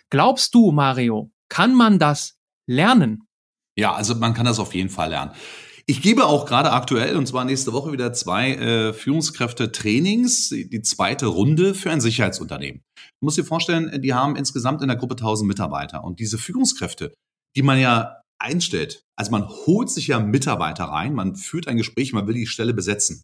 Glaubst 0.10 0.56
du, 0.56 0.72
Mario, 0.72 1.32
kann 1.50 1.74
man 1.74 2.00
das 2.00 2.38
lernen? 2.66 3.28
Ja, 3.76 3.94
also 3.94 4.16
man 4.16 4.34
kann 4.34 4.46
das 4.46 4.60
auf 4.60 4.74
jeden 4.74 4.90
Fall 4.90 5.10
lernen. 5.10 5.32
Ich 5.90 6.02
gebe 6.02 6.26
auch 6.26 6.46
gerade 6.46 6.74
aktuell, 6.74 7.16
und 7.16 7.28
zwar 7.28 7.46
nächste 7.46 7.72
Woche 7.72 7.94
wieder 7.94 8.12
zwei 8.12 8.56
äh, 8.56 8.94
Führungskräfte-Trainings, 8.94 10.50
die 10.50 10.82
zweite 10.82 11.28
Runde 11.28 11.74
für 11.74 11.92
ein 11.92 12.02
Sicherheitsunternehmen. 12.02 12.84
Du 12.98 13.26
musst 13.26 13.38
dir 13.38 13.46
vorstellen, 13.46 14.02
die 14.02 14.14
haben 14.14 14.36
insgesamt 14.36 14.82
in 14.82 14.90
der 14.90 14.98
Gruppe 14.98 15.14
1000 15.14 15.48
Mitarbeiter. 15.48 16.04
Und 16.04 16.20
diese 16.20 16.38
Führungskräfte, 16.38 17.14
die 17.56 17.62
man 17.62 17.80
ja 17.80 18.22
einstellt, 18.38 19.04
also 19.16 19.32
man 19.32 19.48
holt 19.48 19.90
sich 19.90 20.08
ja 20.08 20.20
Mitarbeiter 20.20 20.84
rein, 20.84 21.14
man 21.14 21.38
führt 21.38 21.70
ein 21.70 21.78
Gespräch, 21.78 22.12
man 22.12 22.28
will 22.28 22.36
die 22.36 22.48
Stelle 22.48 22.74
besetzen. 22.74 23.24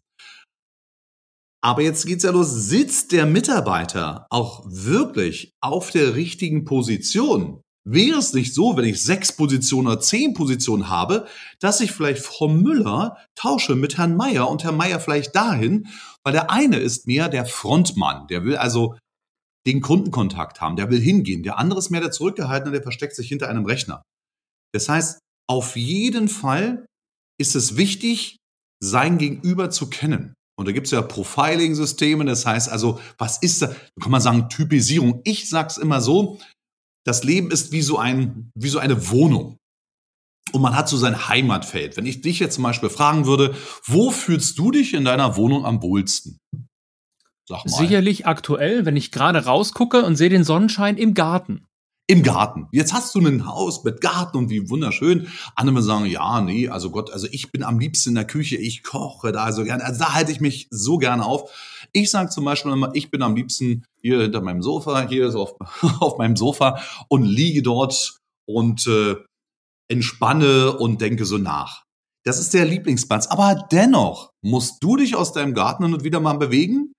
Aber 1.62 1.82
jetzt 1.82 2.06
geht's 2.06 2.24
ja 2.24 2.30
los, 2.30 2.50
sitzt 2.50 3.12
der 3.12 3.26
Mitarbeiter 3.26 4.26
auch 4.30 4.64
wirklich 4.66 5.52
auf 5.62 5.90
der 5.90 6.14
richtigen 6.14 6.64
Position? 6.64 7.60
Wäre 7.86 8.18
es 8.18 8.32
nicht 8.32 8.54
so, 8.54 8.76
wenn 8.76 8.86
ich 8.86 9.02
sechs 9.02 9.32
Positionen 9.32 9.88
oder 9.88 10.00
zehn 10.00 10.32
Positionen 10.32 10.88
habe, 10.88 11.26
dass 11.60 11.80
ich 11.82 11.92
vielleicht 11.92 12.22
Frau 12.24 12.48
Müller 12.48 13.18
tausche 13.34 13.74
mit 13.74 13.98
Herrn 13.98 14.16
Meier 14.16 14.48
und 14.48 14.64
Herr 14.64 14.72
Meier 14.72 15.00
vielleicht 15.00 15.36
dahin, 15.36 15.88
weil 16.22 16.32
der 16.32 16.50
eine 16.50 16.78
ist 16.78 17.06
mehr 17.06 17.28
der 17.28 17.44
Frontmann, 17.44 18.26
der 18.28 18.44
will 18.44 18.56
also 18.56 18.96
den 19.66 19.82
Kundenkontakt 19.82 20.62
haben, 20.62 20.76
der 20.76 20.90
will 20.90 21.00
hingehen, 21.00 21.42
der 21.42 21.58
andere 21.58 21.78
ist 21.78 21.90
mehr 21.90 22.00
der 22.00 22.10
Zurückgehaltene, 22.10 22.72
der 22.72 22.82
versteckt 22.82 23.16
sich 23.16 23.28
hinter 23.28 23.48
einem 23.48 23.66
Rechner. 23.66 24.02
Das 24.72 24.88
heißt, 24.88 25.18
auf 25.46 25.76
jeden 25.76 26.28
Fall 26.28 26.86
ist 27.38 27.54
es 27.54 27.76
wichtig, 27.76 28.38
sein 28.82 29.18
Gegenüber 29.18 29.70
zu 29.70 29.88
kennen. 29.90 30.34
Und 30.56 30.68
da 30.68 30.72
gibt 30.72 30.86
es 30.86 30.92
ja 30.92 31.02
Profiling-Systeme, 31.02 32.24
das 32.24 32.46
heißt 32.46 32.68
also, 32.70 33.00
was 33.18 33.38
ist 33.38 33.62
da? 33.62 33.74
Kann 34.00 34.12
man 34.12 34.20
sagen, 34.20 34.48
Typisierung. 34.48 35.20
Ich 35.24 35.48
sag's 35.48 35.78
immer 35.78 36.00
so, 36.00 36.38
das 37.04 37.22
Leben 37.24 37.50
ist 37.50 37.72
wie 37.72 37.82
so 37.82 37.98
ein, 37.98 38.50
wie 38.54 38.68
so 38.68 38.78
eine 38.78 39.10
Wohnung. 39.10 39.58
Und 40.52 40.62
man 40.62 40.76
hat 40.76 40.88
so 40.88 40.96
sein 40.96 41.28
Heimatfeld. 41.28 41.96
Wenn 41.96 42.06
ich 42.06 42.20
dich 42.20 42.38
jetzt 42.38 42.54
zum 42.54 42.64
Beispiel 42.64 42.88
fragen 42.88 43.26
würde, 43.26 43.54
wo 43.84 44.10
fühlst 44.10 44.58
du 44.58 44.70
dich 44.70 44.94
in 44.94 45.04
deiner 45.04 45.36
Wohnung 45.36 45.64
am 45.64 45.82
wohlsten? 45.82 46.38
Sag 47.46 47.66
mal. 47.66 47.76
Sicherlich 47.76 48.26
aktuell, 48.26 48.86
wenn 48.86 48.96
ich 48.96 49.10
gerade 49.10 49.44
rausgucke 49.44 50.04
und 50.04 50.16
sehe 50.16 50.30
den 50.30 50.44
Sonnenschein 50.44 50.96
im 50.96 51.14
Garten. 51.14 51.66
Im 52.06 52.22
Garten. 52.22 52.68
Jetzt 52.70 52.92
hast 52.92 53.14
du 53.14 53.20
ein 53.20 53.46
Haus 53.46 53.82
mit 53.82 54.00
Garten 54.00 54.36
und 54.36 54.50
wie 54.50 54.68
wunderschön. 54.68 55.28
Andere 55.56 55.82
sagen, 55.82 56.04
ja, 56.06 56.40
nee, 56.42 56.68
also 56.68 56.90
Gott, 56.90 57.10
also 57.10 57.26
ich 57.30 57.50
bin 57.50 57.62
am 57.62 57.78
liebsten 57.78 58.10
in 58.10 58.14
der 58.14 58.26
Küche, 58.26 58.56
ich 58.56 58.82
koche 58.82 59.32
da 59.32 59.52
so 59.52 59.64
gerne. 59.64 59.84
Also 59.84 60.00
da 60.00 60.12
halte 60.12 60.30
ich 60.30 60.40
mich 60.40 60.68
so 60.70 60.98
gerne 60.98 61.24
auf. 61.24 61.50
Ich 61.96 62.10
sage 62.10 62.30
zum 62.30 62.44
Beispiel 62.44 62.72
immer, 62.72 62.90
ich 62.94 63.10
bin 63.10 63.22
am 63.22 63.36
liebsten 63.36 63.86
hier 64.02 64.20
hinter 64.20 64.40
meinem 64.40 64.62
Sofa, 64.62 65.08
hier 65.08 65.30
so 65.30 65.42
auf, 65.42 65.54
auf 66.00 66.18
meinem 66.18 66.36
Sofa 66.36 66.80
und 67.08 67.24
liege 67.24 67.62
dort 67.62 68.18
und 68.46 68.86
äh, 68.86 69.16
entspanne 69.88 70.76
und 70.76 71.00
denke 71.00 71.24
so 71.24 71.38
nach. 71.38 71.84
Das 72.24 72.40
ist 72.40 72.52
der 72.52 72.64
Lieblingsplatz. 72.64 73.28
Aber 73.28 73.66
dennoch 73.70 74.30
musst 74.42 74.82
du 74.82 74.96
dich 74.96 75.14
aus 75.14 75.32
deinem 75.32 75.54
Garten 75.54 75.84
und 75.84 76.04
wieder 76.04 76.20
mal 76.20 76.38
bewegen. 76.38 76.92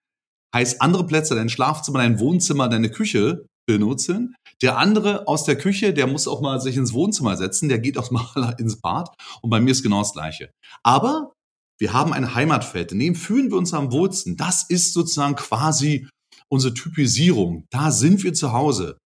Heißt 0.55 0.81
andere 0.81 1.05
Plätze, 1.05 1.35
dein 1.35 1.49
Schlafzimmer, 1.49 1.99
dein 1.99 2.19
Wohnzimmer, 2.19 2.69
deine 2.69 2.89
Küche, 2.89 3.45
benutzen. 3.65 4.35
Der 4.61 4.77
andere 4.77 5.27
aus 5.27 5.43
der 5.43 5.57
Küche, 5.57 5.93
der 5.93 6.07
muss 6.07 6.27
auch 6.27 6.41
mal 6.41 6.61
sich 6.61 6.77
ins 6.77 6.93
Wohnzimmer 6.93 7.35
setzen, 7.35 7.69
der 7.69 7.79
geht 7.79 7.97
auch 7.97 8.11
mal 8.35 8.55
ins 8.59 8.79
Bad. 8.79 9.09
Und 9.41 9.49
bei 9.49 9.59
mir 9.59 9.71
ist 9.71 9.83
genau 9.83 9.99
das 9.99 10.13
Gleiche. 10.13 10.51
Aber 10.83 11.33
wir 11.79 11.93
haben 11.93 12.13
ein 12.13 12.35
Heimatfeld, 12.35 12.91
in 12.91 12.99
dem 12.99 13.15
fühlen 13.15 13.51
wir 13.51 13.57
uns 13.57 13.73
am 13.73 13.91
wohlsten. 13.91 14.37
Das 14.37 14.63
ist 14.69 14.93
sozusagen 14.93 15.35
quasi 15.35 16.07
unsere 16.49 16.73
Typisierung. 16.73 17.65
Da 17.69 17.91
sind 17.91 18.23
wir 18.23 18.33
zu 18.33 18.53
Hause. 18.53 18.97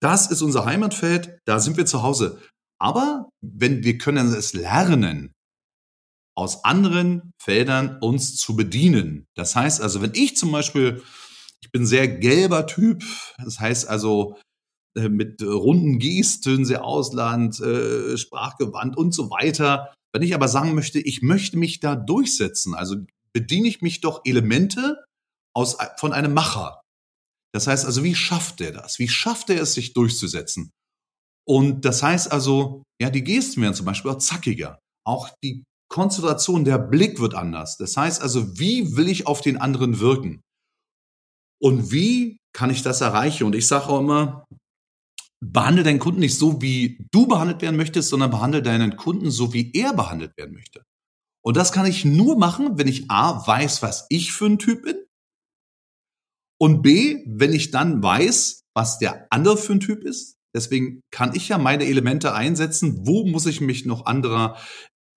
Das 0.00 0.30
ist 0.30 0.42
unser 0.42 0.64
Heimatfeld, 0.64 1.38
da 1.44 1.60
sind 1.60 1.76
wir 1.76 1.86
zu 1.86 2.02
Hause. 2.02 2.40
Aber 2.80 3.28
wenn 3.40 3.84
wir 3.84 3.98
können 3.98 4.32
es 4.32 4.54
lernen, 4.54 5.32
aus 6.34 6.64
anderen 6.64 7.32
Feldern 7.40 7.98
uns 8.00 8.36
zu 8.36 8.56
bedienen. 8.56 9.26
Das 9.36 9.54
heißt 9.54 9.80
also, 9.80 10.00
wenn 10.00 10.14
ich 10.14 10.36
zum 10.36 10.50
Beispiel, 10.50 11.02
ich 11.62 11.70
bin 11.70 11.86
sehr 11.86 12.08
gelber 12.08 12.66
Typ, 12.66 13.04
das 13.36 13.60
heißt 13.60 13.86
also 13.86 14.38
äh, 14.96 15.08
mit 15.08 15.42
runden 15.42 15.98
Gesten, 15.98 16.64
sehr 16.64 16.84
ausland, 16.84 17.60
äh, 17.60 18.16
sprachgewandt 18.16 18.96
und 18.96 19.14
so 19.14 19.30
weiter. 19.30 19.94
Wenn 20.14 20.22
ich 20.22 20.34
aber 20.34 20.48
sagen 20.48 20.74
möchte, 20.74 21.00
ich 21.00 21.22
möchte 21.22 21.58
mich 21.58 21.80
da 21.80 21.96
durchsetzen, 21.96 22.74
also 22.74 22.96
bediene 23.32 23.68
ich 23.68 23.80
mich 23.80 24.00
doch 24.00 24.22
Elemente 24.24 25.02
aus, 25.54 25.78
von 25.98 26.12
einem 26.12 26.34
Macher. 26.34 26.82
Das 27.54 27.66
heißt 27.66 27.84
also, 27.84 28.04
wie 28.04 28.14
schafft 28.14 28.60
er 28.60 28.72
das? 28.72 28.98
Wie 28.98 29.08
schafft 29.08 29.50
er 29.50 29.60
es, 29.60 29.74
sich 29.74 29.92
durchzusetzen? 29.92 30.70
Und 31.46 31.84
das 31.84 32.02
heißt 32.02 32.30
also, 32.30 32.82
ja, 33.00 33.10
die 33.10 33.24
Gesten 33.24 33.62
werden 33.62 33.74
zum 33.74 33.86
Beispiel 33.86 34.10
auch 34.10 34.18
zackiger. 34.18 34.78
Auch 35.04 35.30
die 35.42 35.64
Konzentration, 35.90 36.64
der 36.64 36.78
Blick 36.78 37.20
wird 37.20 37.34
anders. 37.34 37.76
Das 37.76 37.96
heißt 37.96 38.22
also, 38.22 38.58
wie 38.58 38.96
will 38.96 39.08
ich 39.08 39.26
auf 39.26 39.40
den 39.40 39.56
anderen 39.56 39.98
wirken? 39.98 40.40
Und 41.60 41.92
wie 41.92 42.38
kann 42.54 42.70
ich 42.70 42.82
das 42.82 43.00
erreichen? 43.00 43.44
Und 43.44 43.54
ich 43.54 43.66
sage 43.66 43.86
auch 43.86 44.00
immer, 44.00 44.44
behandle 45.42 45.82
deinen 45.82 45.98
Kunden 45.98 46.20
nicht 46.20 46.38
so, 46.38 46.62
wie 46.62 47.04
du 47.10 47.26
behandelt 47.26 47.62
werden 47.62 47.76
möchtest, 47.76 48.08
sondern 48.08 48.30
behandle 48.30 48.62
deinen 48.62 48.96
Kunden 48.96 49.30
so, 49.30 49.52
wie 49.52 49.72
er 49.72 49.92
behandelt 49.92 50.36
werden 50.36 50.54
möchte. 50.54 50.84
Und 51.44 51.56
das 51.56 51.72
kann 51.72 51.86
ich 51.86 52.04
nur 52.04 52.38
machen, 52.38 52.78
wenn 52.78 52.86
ich 52.86 53.10
A, 53.10 53.44
weiß, 53.46 53.82
was 53.82 54.06
ich 54.08 54.32
für 54.32 54.46
ein 54.46 54.58
Typ 54.58 54.82
bin. 54.82 54.96
Und 56.60 56.82
B, 56.82 57.24
wenn 57.26 57.52
ich 57.52 57.72
dann 57.72 58.02
weiß, 58.02 58.62
was 58.74 58.98
der 58.98 59.26
andere 59.30 59.56
für 59.56 59.72
ein 59.72 59.80
Typ 59.80 60.04
ist. 60.04 60.36
Deswegen 60.54 61.00
kann 61.10 61.34
ich 61.34 61.48
ja 61.48 61.58
meine 61.58 61.86
Elemente 61.86 62.34
einsetzen. 62.34 63.04
Wo 63.06 63.26
muss 63.26 63.46
ich 63.46 63.60
mich 63.60 63.84
noch 63.84 64.06
anderer 64.06 64.56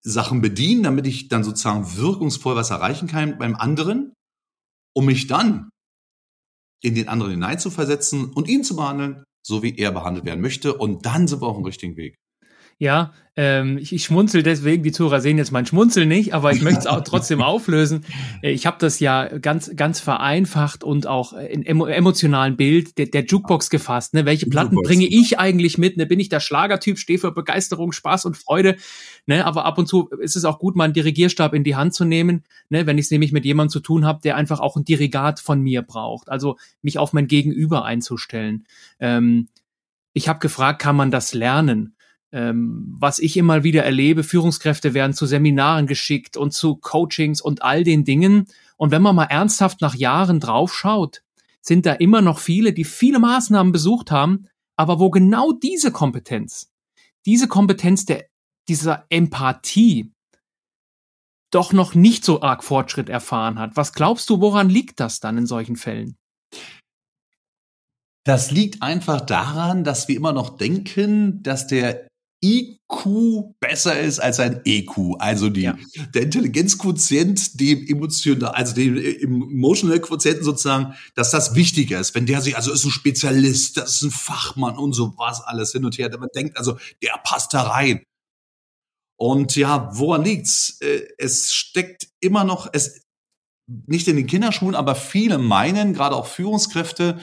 Sachen 0.04 0.42
bedienen, 0.42 0.84
damit 0.84 1.06
ich 1.06 1.28
dann 1.28 1.44
sozusagen 1.44 1.98
wirkungsvoll 1.98 2.56
was 2.56 2.72
erreichen 2.72 3.08
kann 3.08 3.38
beim 3.38 3.56
anderen, 3.56 4.14
um 4.96 5.06
mich 5.06 5.28
dann 5.28 5.70
in 6.82 6.96
den 6.96 7.10
anderen 7.10 7.34
hineinzuversetzen 7.34 8.32
und 8.34 8.48
ihn 8.48 8.64
zu 8.64 8.76
behandeln, 8.76 9.24
so 9.46 9.62
wie 9.62 9.78
er 9.78 9.92
behandelt 9.92 10.26
werden 10.26 10.42
möchte. 10.42 10.74
Und 10.74 11.06
dann 11.06 11.28
sind 11.28 11.42
wir 11.42 11.48
auf 11.48 11.58
dem 11.58 11.66
richtigen 11.66 11.96
Weg. 11.98 12.18
Ja, 12.78 13.14
ähm, 13.38 13.78
ich, 13.78 13.94
ich 13.94 14.04
schmunzel 14.04 14.44
deswegen, 14.44 14.84
die 14.84 14.92
Zuhörer 14.92 15.22
sehen 15.22 15.38
jetzt 15.38 15.52
mein 15.52 15.66
Schmunzel 15.66 16.06
nicht, 16.06 16.34
aber 16.34 16.52
ich 16.52 16.62
möchte 16.62 16.80
es 16.80 16.88
auch 16.88 17.02
trotzdem 17.02 17.42
auflösen. 17.42 18.04
Äh, 18.42 18.52
ich 18.52 18.66
habe 18.66 18.78
das 18.80 19.00
ja 19.00 19.38
ganz, 19.38 19.72
ganz 19.76 20.02
vereinfacht 20.02 20.84
und 20.84 21.08
auch 21.08 21.32
in 21.32 21.66
emo 21.66 21.86
emotionalen 21.86 22.58
Bild 22.58 22.98
der, 22.98 23.08
der 23.08 23.26
Jukebox 23.26 23.70
gefasst. 23.70 24.14
Ne? 24.14 24.26
Welche 24.26 24.48
Platten 24.48 24.76
bringe 24.76 25.06
ich 25.06 25.40
eigentlich 25.40 25.78
mit? 25.78 25.96
Ne? 25.96 26.06
Bin 26.06 26.20
ich 26.20 26.28
der 26.28 26.42
Schlagertyp, 26.42 26.98
stehe 26.98 27.20
für 27.20 27.32
Begeisterung, 27.32 27.94
Spaß 27.94 28.26
und 28.26 28.36
Freude? 28.36 28.76
Ne? 29.26 29.46
Aber 29.46 29.64
ab 29.64 29.78
und 29.78 29.88
zu 29.88 30.10
ist 30.22 30.36
es 30.36 30.44
auch 30.44 30.60
gut, 30.60 30.76
mal 30.76 30.86
einen 30.86 30.94
Dirigierstab 30.94 31.54
in 31.54 31.64
die 31.64 31.76
Hand 31.78 31.94
zu 31.94 32.04
nehmen, 32.04 32.44
ne? 32.70 32.86
wenn 32.86 32.98
ich 32.98 33.06
es 33.06 33.12
nämlich 33.12 33.32
mit 33.32 33.46
jemandem 33.46 33.72
zu 33.72 33.80
tun 33.80 34.06
habe, 34.06 34.20
der 34.22 34.36
einfach 34.36 34.60
auch 34.60 34.76
ein 34.76 34.84
Dirigat 34.84 35.40
von 35.40 35.62
mir 35.62 35.82
braucht. 35.82 36.30
Also 36.30 36.58
mich 36.82 37.00
auf 37.00 37.14
mein 37.14 37.28
Gegenüber 37.28 37.86
einzustellen. 37.86 38.66
Ähm, 39.00 39.48
ich 40.14 40.30
habe 40.30 40.40
gefragt, 40.40 40.82
kann 40.82 40.96
man 40.96 41.12
das 41.12 41.34
lernen? 41.34 41.95
Ähm, 42.36 42.94
was 43.00 43.20
ich 43.20 43.38
immer 43.38 43.64
wieder 43.64 43.86
erlebe, 43.86 44.22
Führungskräfte 44.22 44.94
werden 44.94 45.14
zu 45.14 45.26
Seminaren 45.26 45.88
geschickt 45.88 46.36
und 46.36 46.54
zu 46.54 46.76
Coachings 46.76 47.40
und 47.40 47.62
all 47.62 47.86
den 47.86 48.04
Dingen. 48.04 48.48
Und 48.76 48.92
wenn 48.92 49.02
man 49.02 49.16
mal 49.16 49.24
ernsthaft 49.24 49.80
nach 49.80 49.96
Jahren 49.96 50.42
draufschaut, 50.42 51.24
sind 51.62 51.86
da 51.86 51.94
immer 51.94 52.22
noch 52.22 52.40
viele, 52.40 52.74
die 52.74 52.84
viele 52.84 53.20
Maßnahmen 53.20 53.72
besucht 53.72 54.12
haben, 54.12 54.48
aber 54.76 55.00
wo 55.00 55.10
genau 55.10 55.54
diese 55.54 55.94
Kompetenz, 55.94 56.70
diese 57.26 57.48
Kompetenz 57.48 58.04
der, 58.04 58.26
dieser 58.68 59.06
Empathie 59.08 60.12
doch 61.52 61.72
noch 61.72 61.96
nicht 61.96 62.26
so 62.26 62.42
arg 62.42 62.66
Fortschritt 62.66 63.08
erfahren 63.08 63.60
hat. 63.60 63.78
Was 63.78 63.94
glaubst 63.94 64.30
du, 64.30 64.42
woran 64.42 64.70
liegt 64.70 65.00
das 65.00 65.22
dann 65.22 65.38
in 65.38 65.46
solchen 65.46 65.78
Fällen? 65.78 66.18
Das 68.26 68.52
liegt 68.52 68.82
einfach 68.82 69.22
daran, 69.22 69.86
dass 69.86 70.10
wir 70.10 70.18
immer 70.18 70.34
noch 70.34 70.58
denken, 70.58 71.42
dass 71.44 71.68
der 71.68 72.08
IQ 72.44 73.56
besser 73.60 74.00
ist 74.00 74.20
als 74.20 74.40
ein 74.40 74.62
EQ, 74.66 75.16
also 75.20 75.50
die, 75.50 75.62
ja. 75.62 75.78
der 76.14 76.24
Intelligenzquotient, 76.24 77.60
dem 77.60 77.88
emotional, 77.88 78.52
also 78.52 78.76
dem 78.76 78.98
emotional 78.98 80.00
Quotienten 80.00 80.44
sozusagen, 80.44 80.94
dass 81.16 81.32
das 81.32 81.56
wichtiger 81.56 82.00
ist. 82.00 82.14
Wenn 82.14 82.26
der 82.26 82.42
sich, 82.42 82.56
also 82.56 82.72
ist 82.72 82.86
ein 82.86 82.92
Spezialist, 82.92 83.78
das 83.78 83.96
ist 83.96 84.02
ein 84.04 84.12
Fachmann 84.12 84.78
und 84.78 84.94
so 84.94 85.14
was 85.18 85.42
alles 85.42 85.72
hin 85.72 85.86
und 85.86 85.98
her, 85.98 86.10
man 86.20 86.30
denkt 86.36 86.58
also, 86.58 86.78
der 87.02 87.20
passt 87.24 87.54
da 87.54 87.64
rein. 87.64 88.04
Und 89.18 89.56
ja, 89.56 89.90
woran 89.94 90.24
liegt's? 90.24 90.78
Äh, 90.82 91.08
es 91.18 91.54
steckt 91.54 92.10
immer 92.20 92.44
noch, 92.44 92.70
es, 92.74 93.02
nicht 93.68 94.08
in 94.08 94.18
den 94.18 94.28
Kinderschuhen, 94.28 94.76
aber 94.76 94.96
viele 94.96 95.38
meinen, 95.38 95.94
gerade 95.94 96.16
auch 96.16 96.28
Führungskräfte, 96.28 97.20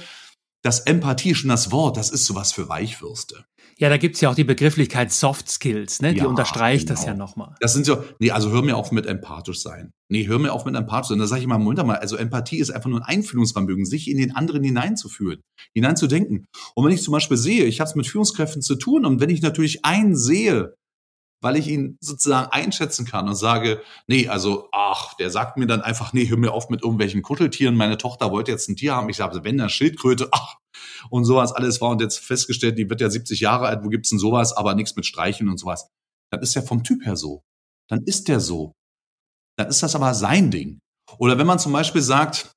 dass 0.63 0.81
Empathie 0.81 1.35
schon 1.35 1.51
das 1.51 1.71
Wort, 1.71 1.97
das 1.97 2.11
ist 2.11 2.25
sowas 2.25 2.53
für 2.53 2.69
Weichwürste. 2.69 3.45
Ja, 3.79 3.89
da 3.89 3.97
gibt's 3.97 4.21
ja 4.21 4.31
auch 4.31 4.35
die 4.35 4.45
Begrifflichkeit 4.45 5.13
Soft 5.13 5.51
Skills, 5.51 6.03
ne? 6.03 6.13
Die 6.13 6.21
ja, 6.21 6.27
unterstreicht 6.27 6.87
genau. 6.87 6.99
das 6.99 7.07
ja 7.07 7.15
nochmal. 7.15 7.57
Das 7.61 7.73
sind 7.73 7.85
so, 7.85 8.05
nee, 8.21 8.31
also 8.31 8.51
hör 8.51 8.63
mir 8.63 8.77
auf 8.77 8.93
mit 8.93 9.07
empathisch 9.07 9.61
sein. 9.61 9.91
Nee, 10.09 10.29
hör 10.29 10.39
mir 10.39 10.53
auf 10.53 10.65
mit 10.65 10.77
empathisch 10.77 11.09
sein. 11.09 11.19
Da 11.19 11.27
sage 11.27 11.41
ich 11.41 11.47
mal, 11.49 11.59
Moment 11.59 11.85
mal, 11.87 11.97
also 11.97 12.17
Empathie 12.17 12.59
ist 12.59 12.71
einfach 12.71 12.91
nur 12.91 13.01
ein 13.01 13.17
Einfühlungsvermögen, 13.17 13.85
sich 13.85 14.09
in 14.09 14.19
den 14.19 14.37
anderen 14.37 14.63
hineinzufühlen, 14.63 15.41
hineinzudenken. 15.75 16.47
Und 16.75 16.85
wenn 16.85 16.93
ich 16.93 17.03
zum 17.03 17.13
Beispiel 17.13 17.37
sehe, 17.37 17.65
ich 17.65 17.81
habe 17.81 17.89
es 17.89 17.97
mit 17.97 18.07
Führungskräften 18.07 18.63
zu 18.63 18.77
tun 18.77 19.05
und 19.05 19.21
wenn 19.21 19.31
ich 19.31 19.43
natürlich 19.43 19.85
einen 19.85 20.17
sehe, 20.17 20.75
weil 21.43 21.57
ich 21.57 21.69
ihn 21.69 21.99
sozusagen 22.01 22.51
einschätzen 22.51 23.05
kann 23.05 23.29
und 23.29 23.35
sage, 23.35 23.83
nee, 24.07 24.29
also, 24.29 24.69
ach, 24.73 25.15
der 25.15 25.29
sagt 25.29 25.59
mir 25.59 25.67
dann 25.67 25.83
einfach, 25.83 26.13
nee, 26.13 26.29
hör 26.29 26.39
mir 26.39 26.53
auf 26.53 26.71
mit 26.71 26.83
irgendwelchen 26.83 27.23
Kuscheltieren, 27.23 27.77
meine 27.77 27.99
Tochter 27.99 28.31
wollte 28.31 28.53
jetzt 28.53 28.69
ein 28.69 28.77
Tier 28.77 28.95
haben, 28.95 29.09
ich 29.09 29.17
sage, 29.17 29.45
wenn, 29.45 29.59
dann 29.59 29.69
Schildkröte, 29.69 30.29
ach, 30.31 30.57
und 31.11 31.25
sowas 31.25 31.53
alles 31.53 31.81
war 31.81 31.91
und 31.91 32.01
jetzt 32.01 32.19
festgestellt, 32.19 32.79
die 32.79 32.89
wird 32.89 33.01
ja 33.01 33.11
70 33.11 33.41
Jahre 33.41 33.67
alt, 33.67 33.85
wo 33.85 33.89
gibt's 33.89 34.11
denn 34.11 34.19
sowas, 34.19 34.57
aber 34.57 34.75
nichts 34.75 34.97
mit 34.97 35.05
Streichen 35.05 35.49
und 35.49 35.59
sowas. 35.59 35.89
Dann 36.31 36.41
ist 36.41 36.57
er 36.57 36.63
vom 36.63 36.85
Typ 36.85 37.05
her 37.05 37.17
so. 37.17 37.43
Dann 37.91 38.03
ist 38.05 38.29
der 38.29 38.41
so. 38.41 38.73
Dann 39.59 39.69
ist 39.69 39.83
das 39.83 39.95
aber 39.95 40.15
sein 40.15 40.51
Ding. 40.51 40.79
Oder 41.19 41.39
wenn 41.39 41.47
man 41.47 41.59
zum 41.59 41.73
Beispiel 41.73 42.01
sagt, 42.01 42.53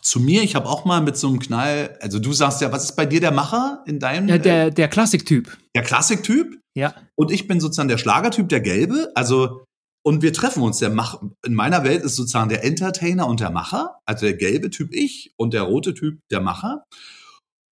zu 0.00 0.20
mir, 0.20 0.42
ich 0.42 0.54
habe 0.54 0.68
auch 0.68 0.84
mal 0.84 1.00
mit 1.00 1.16
so 1.16 1.28
einem 1.28 1.38
Knall, 1.38 1.96
also 2.00 2.18
du 2.18 2.32
sagst 2.32 2.60
ja, 2.60 2.72
was 2.72 2.84
ist 2.84 2.96
bei 2.96 3.06
dir 3.06 3.20
der 3.20 3.30
Macher 3.30 3.82
in 3.86 3.98
deinem? 3.98 4.28
Ja, 4.28 4.38
der, 4.38 4.70
der 4.70 4.88
Klassiktyp. 4.88 5.56
Der 5.74 5.82
Klassiktyp? 5.82 6.61
Ja. 6.74 6.94
Und 7.16 7.30
ich 7.30 7.46
bin 7.46 7.60
sozusagen 7.60 7.88
der 7.88 7.98
Schlagertyp, 7.98 8.48
der 8.48 8.60
Gelbe. 8.60 9.12
Also, 9.14 9.64
und 10.04 10.22
wir 10.22 10.32
treffen 10.32 10.62
uns. 10.62 10.78
Der 10.78 10.90
Mach, 10.90 11.22
in 11.44 11.54
meiner 11.54 11.84
Welt 11.84 12.02
ist 12.02 12.16
sozusagen 12.16 12.48
der 12.48 12.64
Entertainer 12.64 13.26
und 13.26 13.40
der 13.40 13.50
Macher. 13.50 13.98
Also 14.06 14.26
der 14.26 14.34
gelbe 14.34 14.70
Typ 14.70 14.92
ich 14.92 15.32
und 15.36 15.54
der 15.54 15.62
rote 15.62 15.94
Typ 15.94 16.20
der 16.30 16.40
Macher. 16.40 16.84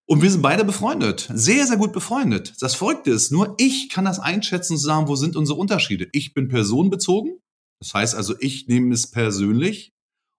Und 0.09 0.23
wir 0.23 0.31
sind 0.31 0.43
beide 0.43 0.65
befreundet. 0.65 1.31
Sehr, 1.33 1.67
sehr 1.67 1.77
gut 1.77 1.93
befreundet. 1.93 2.55
Das 2.61 2.75
Verrückte 2.75 3.11
ist, 3.11 3.31
nur 3.31 3.55
ich 3.59 3.89
kann 3.91 4.05
das 4.05 4.19
einschätzen 4.19 4.73
und 4.73 4.81
sagen, 4.81 5.09
wo 5.09 5.15
sind 5.15 5.37
unsere 5.37 5.59
Unterschiede. 5.59 6.09
Ich 6.13 6.35
bin 6.35 6.49
personenbezogen. 6.49 7.39
Das 7.81 7.95
heißt 7.95 8.15
also, 8.15 8.35
ich 8.41 8.67
nehme 8.67 8.93
es 8.93 9.11
persönlich 9.11 9.93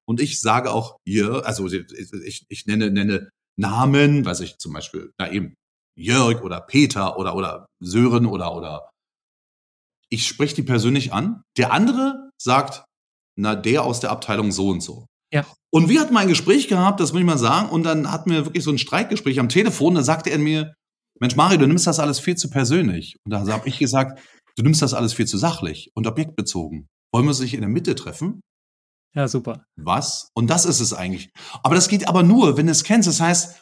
und 0.06 0.20
ich 0.20 0.42
sage 0.42 0.72
auch 0.72 0.98
ihr, 1.06 1.46
also 1.46 1.68
ich, 1.68 2.46
ich 2.50 2.66
nenne, 2.66 2.92
nenne 2.92 3.30
Namen, 3.58 4.26
weiß 4.26 4.42
ich 4.42 4.58
zum 4.58 4.74
Beispiel, 4.74 5.14
na 5.18 5.32
eben, 5.32 5.56
Jörg 6.02 6.42
oder 6.42 6.62
Peter 6.62 7.18
oder, 7.18 7.36
oder 7.36 7.66
Sören 7.80 8.26
oder, 8.26 8.56
oder 8.56 8.90
ich 10.10 10.28
spreche 10.28 10.56
die 10.56 10.64
persönlich 10.64 11.14
an. 11.14 11.44
Der 11.58 11.72
andere 11.72 12.30
sagt, 12.38 12.84
na, 13.38 13.56
der 13.56 13.84
aus 13.84 14.00
der 14.00 14.12
Abteilung 14.12 14.52
so 14.52 14.70
und 14.70 14.82
so. 14.82 15.08
Ja. 15.34 15.46
Und 15.72 15.88
wir 15.88 16.02
hatten 16.02 16.14
mal 16.14 16.22
ein 16.22 16.28
Gespräch 16.28 16.68
gehabt, 16.68 17.00
das 17.00 17.14
muss 17.14 17.22
ich 17.22 17.26
mal 17.26 17.38
sagen, 17.38 17.70
und 17.70 17.84
dann 17.84 18.12
hatten 18.12 18.30
wir 18.30 18.46
wirklich 18.46 18.64
so 18.64 18.72
ein 18.72 18.78
Streitgespräch 18.78 19.40
am 19.40 19.48
Telefon, 19.48 19.96
da 19.96 20.04
sagte 20.04 20.30
er 20.30 20.38
mir, 20.38 20.74
Mensch, 21.20 21.36
Mario, 21.36 21.60
du 21.60 21.68
nimmst 21.68 21.88
das 21.88 22.00
alles 22.00 22.20
viel 22.20 22.36
zu 22.36 22.50
persönlich. 22.50 23.16
Und 23.24 23.32
da 23.32 23.48
habe 23.48 23.70
ich 23.70 23.78
gesagt, 23.78 24.20
du 24.58 24.64
nimmst 24.64 24.82
das 24.82 24.94
alles 24.94 25.14
viel 25.14 25.28
zu 25.28 25.38
sachlich 25.38 25.92
und 25.94 26.08
objektbezogen. 26.08 26.88
Wollen 27.14 27.26
wir 27.26 27.34
sich 27.34 27.54
in 27.54 27.62
der 27.62 27.70
Mitte 27.70 27.96
treffen? 27.96 28.42
Ja, 29.14 29.28
super. 29.28 29.64
Was? 29.78 30.30
Und 30.34 30.50
das 30.50 30.66
ist 30.66 30.80
es 30.80 30.94
eigentlich. 30.94 31.30
Aber 31.64 31.76
das 31.76 31.90
geht 31.90 32.08
aber 32.08 32.24
nur, 32.24 32.58
wenn 32.58 32.66
du 32.66 32.72
es 32.72 32.84
kennst. 32.84 33.08
Das 33.08 33.22
heißt, 33.22 33.62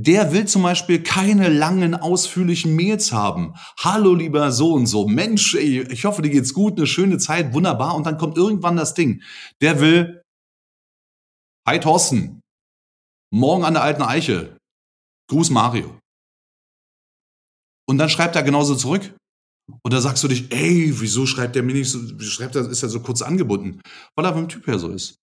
der 0.00 0.32
will 0.32 0.46
zum 0.46 0.62
Beispiel 0.62 1.02
keine 1.02 1.48
langen, 1.48 1.96
ausführlichen 1.96 2.76
Mails 2.76 3.10
haben. 3.12 3.54
Hallo, 3.80 4.14
lieber 4.14 4.52
so 4.52 4.74
und 4.74 4.86
so. 4.86 5.08
Mensch, 5.08 5.56
ey, 5.56 5.82
ich 5.90 6.04
hoffe, 6.04 6.22
dir 6.22 6.30
geht's 6.30 6.54
gut, 6.54 6.76
eine 6.76 6.86
schöne 6.86 7.18
Zeit, 7.18 7.52
wunderbar. 7.52 7.96
Und 7.96 8.06
dann 8.06 8.16
kommt 8.16 8.36
irgendwann 8.36 8.76
das 8.76 8.94
Ding. 8.94 9.22
Der 9.60 9.80
will, 9.80 10.22
hi 11.66 11.80
Thorsten, 11.80 12.40
morgen 13.34 13.64
an 13.64 13.74
der 13.74 13.82
alten 13.82 14.02
Eiche. 14.02 14.56
Gruß 15.30 15.50
Mario. 15.50 15.98
Und 17.88 17.98
dann 17.98 18.08
schreibt 18.08 18.36
er 18.36 18.44
genauso 18.44 18.76
zurück. 18.76 19.16
Und 19.82 19.92
da 19.92 20.00
sagst 20.00 20.22
du 20.22 20.28
dich, 20.28 20.52
ey, 20.52 20.92
wieso 21.00 21.26
schreibt 21.26 21.56
er 21.56 21.64
mir 21.64 21.74
nicht 21.74 21.90
so, 21.90 21.98
wieso 22.00 22.30
schreibt 22.30 22.54
er, 22.54 22.70
ist 22.70 22.84
er 22.84 22.88
so 22.88 23.00
kurz 23.00 23.20
angebunden? 23.20 23.82
Weil 24.14 24.26
er 24.26 24.32
vom 24.32 24.48
Typ 24.48 24.66
her 24.68 24.78
so 24.78 24.90
ist. 24.90 25.16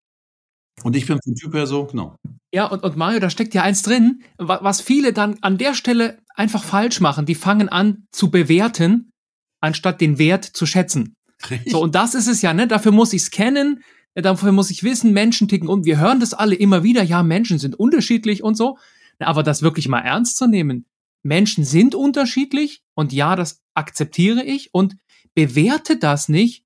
Und 0.83 0.97
ich 0.97 1.07
bin 1.07 1.17
vom 1.23 1.33
Typ 1.33 1.53
her 1.53 1.65
so, 1.65 1.85
genau. 1.85 2.17
Ja, 2.55 2.67
und, 2.67 2.83
und 2.83 2.95
Mario, 2.95 3.19
da 3.19 3.29
steckt 3.29 3.53
ja 3.53 3.63
eins 3.63 3.81
drin, 3.81 4.23
was 4.37 4.79
viele 4.79 5.11
dann 5.11 5.37
an 5.41 5.57
der 5.57 5.73
Stelle 5.73 6.19
einfach 6.35 6.63
falsch 6.63 7.01
machen. 7.01 7.25
Die 7.25 7.35
fangen 7.35 7.67
an 7.67 8.07
zu 8.13 8.31
bewerten, 8.31 9.11
anstatt 9.59 9.99
den 9.99 10.17
Wert 10.19 10.45
zu 10.45 10.65
schätzen. 10.65 11.15
Richtig. 11.49 11.73
So, 11.73 11.81
und 11.81 11.95
das 11.95 12.15
ist 12.15 12.27
es 12.27 12.41
ja, 12.41 12.53
ne? 12.53 12.65
Dafür 12.65 12.93
muss 12.93 13.11
ich 13.11 13.23
es 13.23 13.31
kennen, 13.31 13.83
dafür 14.13 14.53
muss 14.53 14.71
ich 14.71 14.83
wissen, 14.83 15.11
Menschen 15.11 15.49
ticken 15.49 15.67
und 15.67 15.83
wir 15.83 15.99
hören 15.99 16.21
das 16.21 16.33
alle 16.33 16.55
immer 16.55 16.81
wieder, 16.81 17.03
ja, 17.03 17.23
Menschen 17.23 17.59
sind 17.59 17.75
unterschiedlich 17.75 18.41
und 18.41 18.55
so. 18.55 18.77
Aber 19.19 19.43
das 19.43 19.61
wirklich 19.61 19.89
mal 19.89 19.99
ernst 19.99 20.37
zu 20.37 20.47
nehmen, 20.47 20.85
Menschen 21.23 21.65
sind 21.65 21.93
unterschiedlich 21.93 22.83
und 22.93 23.11
ja, 23.11 23.35
das 23.35 23.63
akzeptiere 23.73 24.45
ich 24.45 24.73
und 24.73 24.95
bewerte 25.33 25.97
das 25.97 26.29
nicht, 26.29 26.63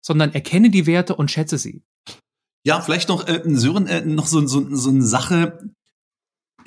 sondern 0.00 0.34
erkenne 0.34 0.70
die 0.70 0.86
Werte 0.86 1.14
und 1.14 1.30
schätze 1.30 1.58
sie. 1.58 1.84
Ja, 2.64 2.80
vielleicht 2.80 3.08
noch, 3.08 3.26
äh, 3.26 3.42
Sören, 3.44 3.86
äh, 3.86 4.04
noch 4.04 4.26
so, 4.26 4.46
so, 4.46 4.74
so 4.74 4.90
eine 4.90 5.02
Sache. 5.02 5.58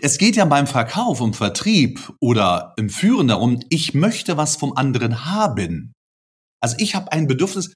Es 0.01 0.17
geht 0.17 0.36
ja 0.36 0.45
beim 0.45 0.67
Verkauf, 0.67 1.21
um 1.21 1.34
Vertrieb 1.34 2.12
oder 2.19 2.73
im 2.77 2.89
Führen 2.89 3.29
darum, 3.29 3.62
ich 3.69 3.93
möchte 3.93 4.36
was 4.36 4.58
vom 4.58 4.75
anderen 4.75 5.25
haben. 5.25 5.93
Also 6.62 6.75
ich 6.79 6.95
habe 6.95 7.12
ein 7.12 7.27
Bedürfnis, 7.27 7.73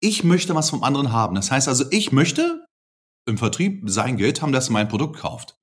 ich 0.00 0.24
möchte 0.24 0.54
was 0.54 0.70
vom 0.70 0.82
anderen 0.82 1.12
haben. 1.12 1.34
Das 1.34 1.50
heißt 1.50 1.68
also, 1.68 1.84
ich 1.90 2.10
möchte 2.10 2.64
im 3.28 3.36
Vertrieb 3.36 3.82
sein 3.86 4.16
Geld 4.16 4.40
haben, 4.40 4.52
dass 4.52 4.68
er 4.68 4.72
mein 4.72 4.88
Produkt 4.88 5.18
kauft. 5.18 5.56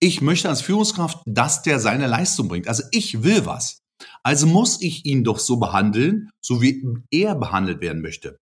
Ich 0.00 0.20
möchte 0.20 0.48
als 0.48 0.62
Führungskraft, 0.62 1.20
dass 1.26 1.62
der 1.62 1.80
seine 1.80 2.06
Leistung 2.06 2.48
bringt. 2.48 2.68
Also 2.68 2.84
ich 2.90 3.22
will 3.22 3.44
was. 3.44 3.80
Also 4.22 4.46
muss 4.46 4.80
ich 4.80 5.04
ihn 5.04 5.24
doch 5.24 5.38
so 5.38 5.56
behandeln, 5.58 6.30
so 6.40 6.62
wie 6.62 6.84
er 7.10 7.34
behandelt 7.34 7.80
werden 7.80 8.00
möchte. 8.00 8.38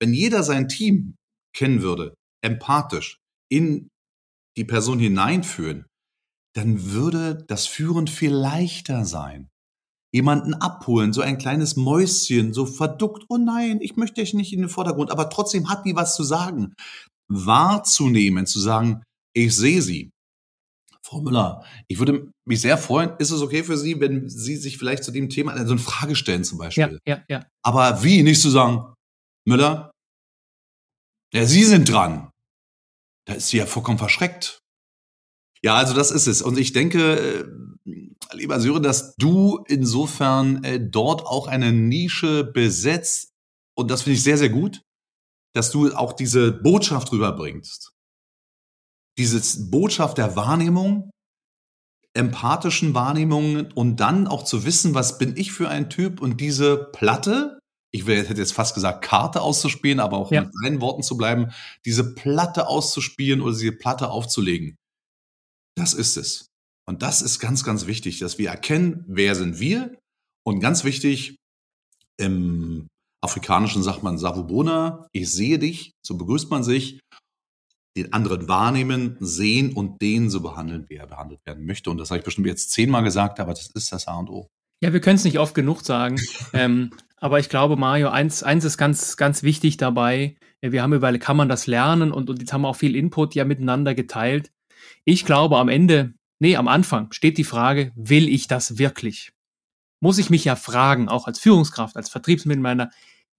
Wenn 0.00 0.12
jeder 0.12 0.42
sein 0.42 0.68
Team 0.68 1.16
kennen 1.54 1.82
würde, 1.82 2.14
empathisch 2.42 3.18
in 3.50 3.88
die 4.56 4.64
Person 4.64 4.98
hineinführen, 4.98 5.86
dann 6.54 6.92
würde 6.92 7.44
das 7.48 7.66
Führen 7.66 8.06
viel 8.06 8.32
leichter 8.32 9.04
sein. 9.04 9.48
Jemanden 10.14 10.52
abholen, 10.52 11.14
so 11.14 11.22
ein 11.22 11.38
kleines 11.38 11.76
Mäuschen, 11.76 12.52
so 12.52 12.66
verduckt, 12.66 13.24
oh 13.28 13.38
nein, 13.38 13.78
ich 13.80 13.96
möchte 13.96 14.20
dich 14.20 14.34
nicht 14.34 14.52
in 14.52 14.60
den 14.60 14.68
Vordergrund, 14.68 15.10
aber 15.10 15.30
trotzdem 15.30 15.70
hat 15.70 15.86
die 15.86 15.96
was 15.96 16.16
zu 16.16 16.22
sagen. 16.22 16.74
Wahrzunehmen, 17.28 18.46
zu 18.46 18.60
sagen, 18.60 19.02
ich 19.34 19.56
sehe 19.56 19.80
sie. 19.80 20.10
Frau 21.02 21.20
Müller, 21.20 21.64
ich 21.88 21.98
würde 21.98 22.30
mich 22.46 22.60
sehr 22.60 22.78
freuen, 22.78 23.12
ist 23.18 23.30
es 23.30 23.40
okay 23.40 23.64
für 23.64 23.76
Sie, 23.76 24.00
wenn 24.00 24.28
Sie 24.28 24.56
sich 24.56 24.78
vielleicht 24.78 25.02
zu 25.02 25.10
dem 25.10 25.28
Thema 25.28 25.56
so 25.66 25.72
eine 25.72 25.80
Frage 25.80 26.14
stellen 26.14 26.44
zum 26.44 26.58
Beispiel? 26.58 27.00
Ja, 27.06 27.16
ja, 27.16 27.24
ja. 27.28 27.46
Aber 27.62 28.04
wie, 28.04 28.22
nicht 28.22 28.40
zu 28.40 28.50
sagen, 28.50 28.94
Müller, 29.46 29.91
ja, 31.32 31.46
Sie 31.46 31.64
sind 31.64 31.88
dran. 31.88 32.30
Da 33.26 33.34
ist 33.34 33.48
sie 33.48 33.58
ja 33.58 33.66
vollkommen 33.66 33.98
verschreckt. 33.98 34.62
Ja, 35.62 35.76
also 35.76 35.94
das 35.94 36.10
ist 36.10 36.26
es. 36.26 36.42
Und 36.42 36.58
ich 36.58 36.72
denke, 36.72 37.46
äh, 37.86 37.94
lieber 38.32 38.60
Syre, 38.60 38.80
dass 38.80 39.14
du 39.16 39.64
insofern 39.68 40.64
äh, 40.64 40.80
dort 40.80 41.24
auch 41.24 41.46
eine 41.46 41.72
Nische 41.72 42.44
besetzt. 42.44 43.30
Und 43.76 43.90
das 43.90 44.02
finde 44.02 44.16
ich 44.16 44.24
sehr, 44.24 44.38
sehr 44.38 44.50
gut, 44.50 44.82
dass 45.54 45.70
du 45.70 45.94
auch 45.94 46.14
diese 46.14 46.50
Botschaft 46.50 47.12
rüberbringst. 47.12 47.92
Diese 49.18 49.70
Botschaft 49.70 50.18
der 50.18 50.34
Wahrnehmung, 50.34 51.10
empathischen 52.14 52.94
Wahrnehmungen 52.94 53.70
und 53.72 53.96
dann 53.96 54.26
auch 54.26 54.42
zu 54.42 54.64
wissen, 54.64 54.94
was 54.94 55.18
bin 55.18 55.36
ich 55.36 55.52
für 55.52 55.68
ein 55.68 55.90
Typ 55.90 56.20
und 56.20 56.40
diese 56.40 56.76
Platte, 56.76 57.58
ich 57.92 58.06
hätte 58.06 58.34
jetzt 58.34 58.54
fast 58.54 58.74
gesagt, 58.74 59.04
Karte 59.04 59.42
auszuspielen, 59.42 60.00
aber 60.00 60.16
auch 60.16 60.32
ja. 60.32 60.42
mit 60.42 60.52
seinen 60.54 60.80
Worten 60.80 61.02
zu 61.02 61.16
bleiben, 61.16 61.52
diese 61.84 62.14
Platte 62.14 62.66
auszuspielen 62.66 63.42
oder 63.42 63.52
diese 63.52 63.72
Platte 63.72 64.10
aufzulegen. 64.10 64.76
Das 65.76 65.92
ist 65.92 66.16
es. 66.16 66.46
Und 66.88 67.02
das 67.02 67.22
ist 67.22 67.38
ganz, 67.38 67.64
ganz 67.64 67.86
wichtig, 67.86 68.18
dass 68.18 68.38
wir 68.38 68.50
erkennen, 68.50 69.04
wer 69.06 69.34
sind 69.34 69.60
wir. 69.60 69.96
Und 70.44 70.60
ganz 70.60 70.84
wichtig, 70.84 71.36
im 72.18 72.88
Afrikanischen 73.22 73.82
sagt 73.82 74.02
man 74.02 74.18
Savubona, 74.18 75.06
ich 75.12 75.30
sehe 75.30 75.58
dich, 75.58 75.92
so 76.04 76.16
begrüßt 76.16 76.50
man 76.50 76.64
sich, 76.64 76.98
den 77.96 78.12
anderen 78.12 78.48
wahrnehmen, 78.48 79.16
sehen 79.20 79.74
und 79.74 80.00
den 80.00 80.30
so 80.30 80.40
behandeln, 80.40 80.86
wie 80.88 80.96
er 80.96 81.06
behandelt 81.06 81.40
werden 81.44 81.66
möchte. 81.66 81.90
Und 81.90 81.98
das 81.98 82.10
habe 82.10 82.18
ich 82.18 82.24
bestimmt 82.24 82.46
jetzt 82.46 82.70
zehnmal 82.70 83.04
gesagt, 83.04 83.38
aber 83.38 83.52
das 83.52 83.70
ist 83.74 83.92
das 83.92 84.08
A 84.08 84.18
und 84.18 84.30
O. 84.30 84.48
Ja, 84.82 84.92
wir 84.92 85.00
können 85.00 85.14
es 85.14 85.24
nicht 85.24 85.38
oft 85.38 85.54
genug 85.54 85.82
sagen. 85.82 86.20
ähm, 86.52 86.90
aber 87.18 87.38
ich 87.38 87.48
glaube, 87.48 87.76
Mario, 87.76 88.08
eins, 88.08 88.42
eins 88.42 88.64
ist 88.64 88.76
ganz, 88.76 89.16
ganz 89.16 89.44
wichtig 89.44 89.76
dabei. 89.76 90.36
Wir 90.60 90.82
haben 90.82 90.92
überall, 90.92 91.20
kann 91.20 91.36
man 91.36 91.48
das 91.48 91.68
lernen 91.68 92.10
und, 92.10 92.28
und 92.28 92.40
jetzt 92.40 92.52
haben 92.52 92.62
wir 92.62 92.68
auch 92.68 92.76
viel 92.76 92.96
Input 92.96 93.36
ja 93.36 93.44
miteinander 93.44 93.94
geteilt. 93.94 94.50
Ich 95.04 95.24
glaube, 95.24 95.58
am 95.58 95.68
Ende, 95.68 96.14
nee, 96.40 96.56
am 96.56 96.66
Anfang 96.66 97.12
steht 97.12 97.38
die 97.38 97.44
Frage, 97.44 97.92
will 97.94 98.28
ich 98.28 98.48
das 98.48 98.76
wirklich? 98.76 99.32
Muss 100.00 100.18
ich 100.18 100.30
mich 100.30 100.44
ja 100.44 100.56
fragen, 100.56 101.08
auch 101.08 101.28
als 101.28 101.38
Führungskraft, 101.38 101.96
als 101.96 102.08
Vertriebsmitarbeiter, 102.08 102.90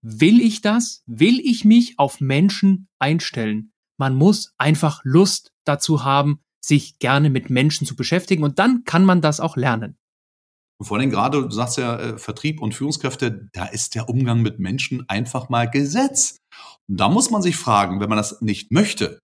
will 0.02 0.40
ich 0.40 0.62
das? 0.62 1.04
Will 1.08 1.42
ich 1.42 1.66
mich 1.66 2.00
auf 2.00 2.22
Menschen 2.22 2.88
einstellen? 3.00 3.74
Man 3.98 4.16
muss 4.16 4.54
einfach 4.58 5.02
Lust 5.04 5.52
dazu 5.66 6.06
haben, 6.06 6.40
sich 6.62 7.00
gerne 7.00 7.30
mit 7.30 7.50
Menschen 7.50 7.86
zu 7.86 7.98
beschäftigen 7.98 8.44
und 8.44 8.60
dann 8.60 8.86
kann 8.86 9.04
man 9.04 9.20
das 9.20 9.42
auch 9.42 9.58
lernen. 9.58 9.98
Und 10.84 10.88
vor 10.88 10.98
allem 10.98 11.12
gerade, 11.12 11.42
du 11.42 11.50
sagst 11.50 11.78
ja, 11.78 11.98
äh, 11.98 12.18
Vertrieb 12.18 12.62
und 12.62 12.76
Führungskräfte, 12.76 13.48
da 13.54 13.68
ist 13.68 13.96
der 13.96 14.10
Umgang 14.10 14.42
mit 14.42 14.60
Menschen 14.60 15.08
einfach 15.08 15.48
mal 15.48 15.70
Gesetz. 15.70 16.40
Und 16.90 17.00
da 17.00 17.08
muss 17.08 17.32
man 17.32 17.42
sich 17.42 17.56
fragen, 17.56 18.02
wenn 18.02 18.10
man 18.10 18.18
das 18.18 18.42
nicht 18.42 18.70
möchte, 18.70 19.20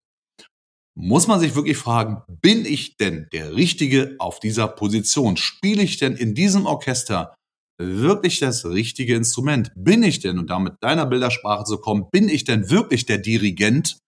muss 0.97 1.27
man 1.27 1.41
sich 1.41 1.55
wirklich 1.55 1.75
fragen, 1.75 2.23
bin 2.29 2.63
ich 2.63 2.95
denn 2.95 3.27
der 3.33 3.55
Richtige 3.55 4.15
auf 4.19 4.39
dieser 4.39 4.69
Position? 4.69 5.35
Spiele 5.35 5.83
ich 5.83 5.97
denn 5.97 6.15
in 6.15 6.33
diesem 6.33 6.65
Orchester 6.65 7.35
wirklich 7.77 8.39
das 8.39 8.65
richtige 8.65 9.15
Instrument? 9.15 9.69
Bin 9.75 10.01
ich 10.01 10.21
denn, 10.21 10.39
und 10.39 10.49
damit 10.49 10.75
deiner 10.79 11.07
Bildersprache 11.07 11.65
zu 11.65 11.79
kommen, 11.79 12.05
bin 12.09 12.29
ich 12.29 12.45
denn 12.45 12.69
wirklich 12.69 13.05
der 13.05 13.17
Dirigent? 13.17 13.99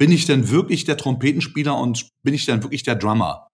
Bin 0.00 0.10
ich 0.10 0.24
denn 0.24 0.48
wirklich 0.48 0.86
der 0.86 0.96
Trompetenspieler 0.96 1.78
und 1.78 2.08
bin 2.24 2.32
ich 2.32 2.46
denn 2.46 2.62
wirklich 2.62 2.82
der 2.82 2.94
Drummer? 2.94 3.48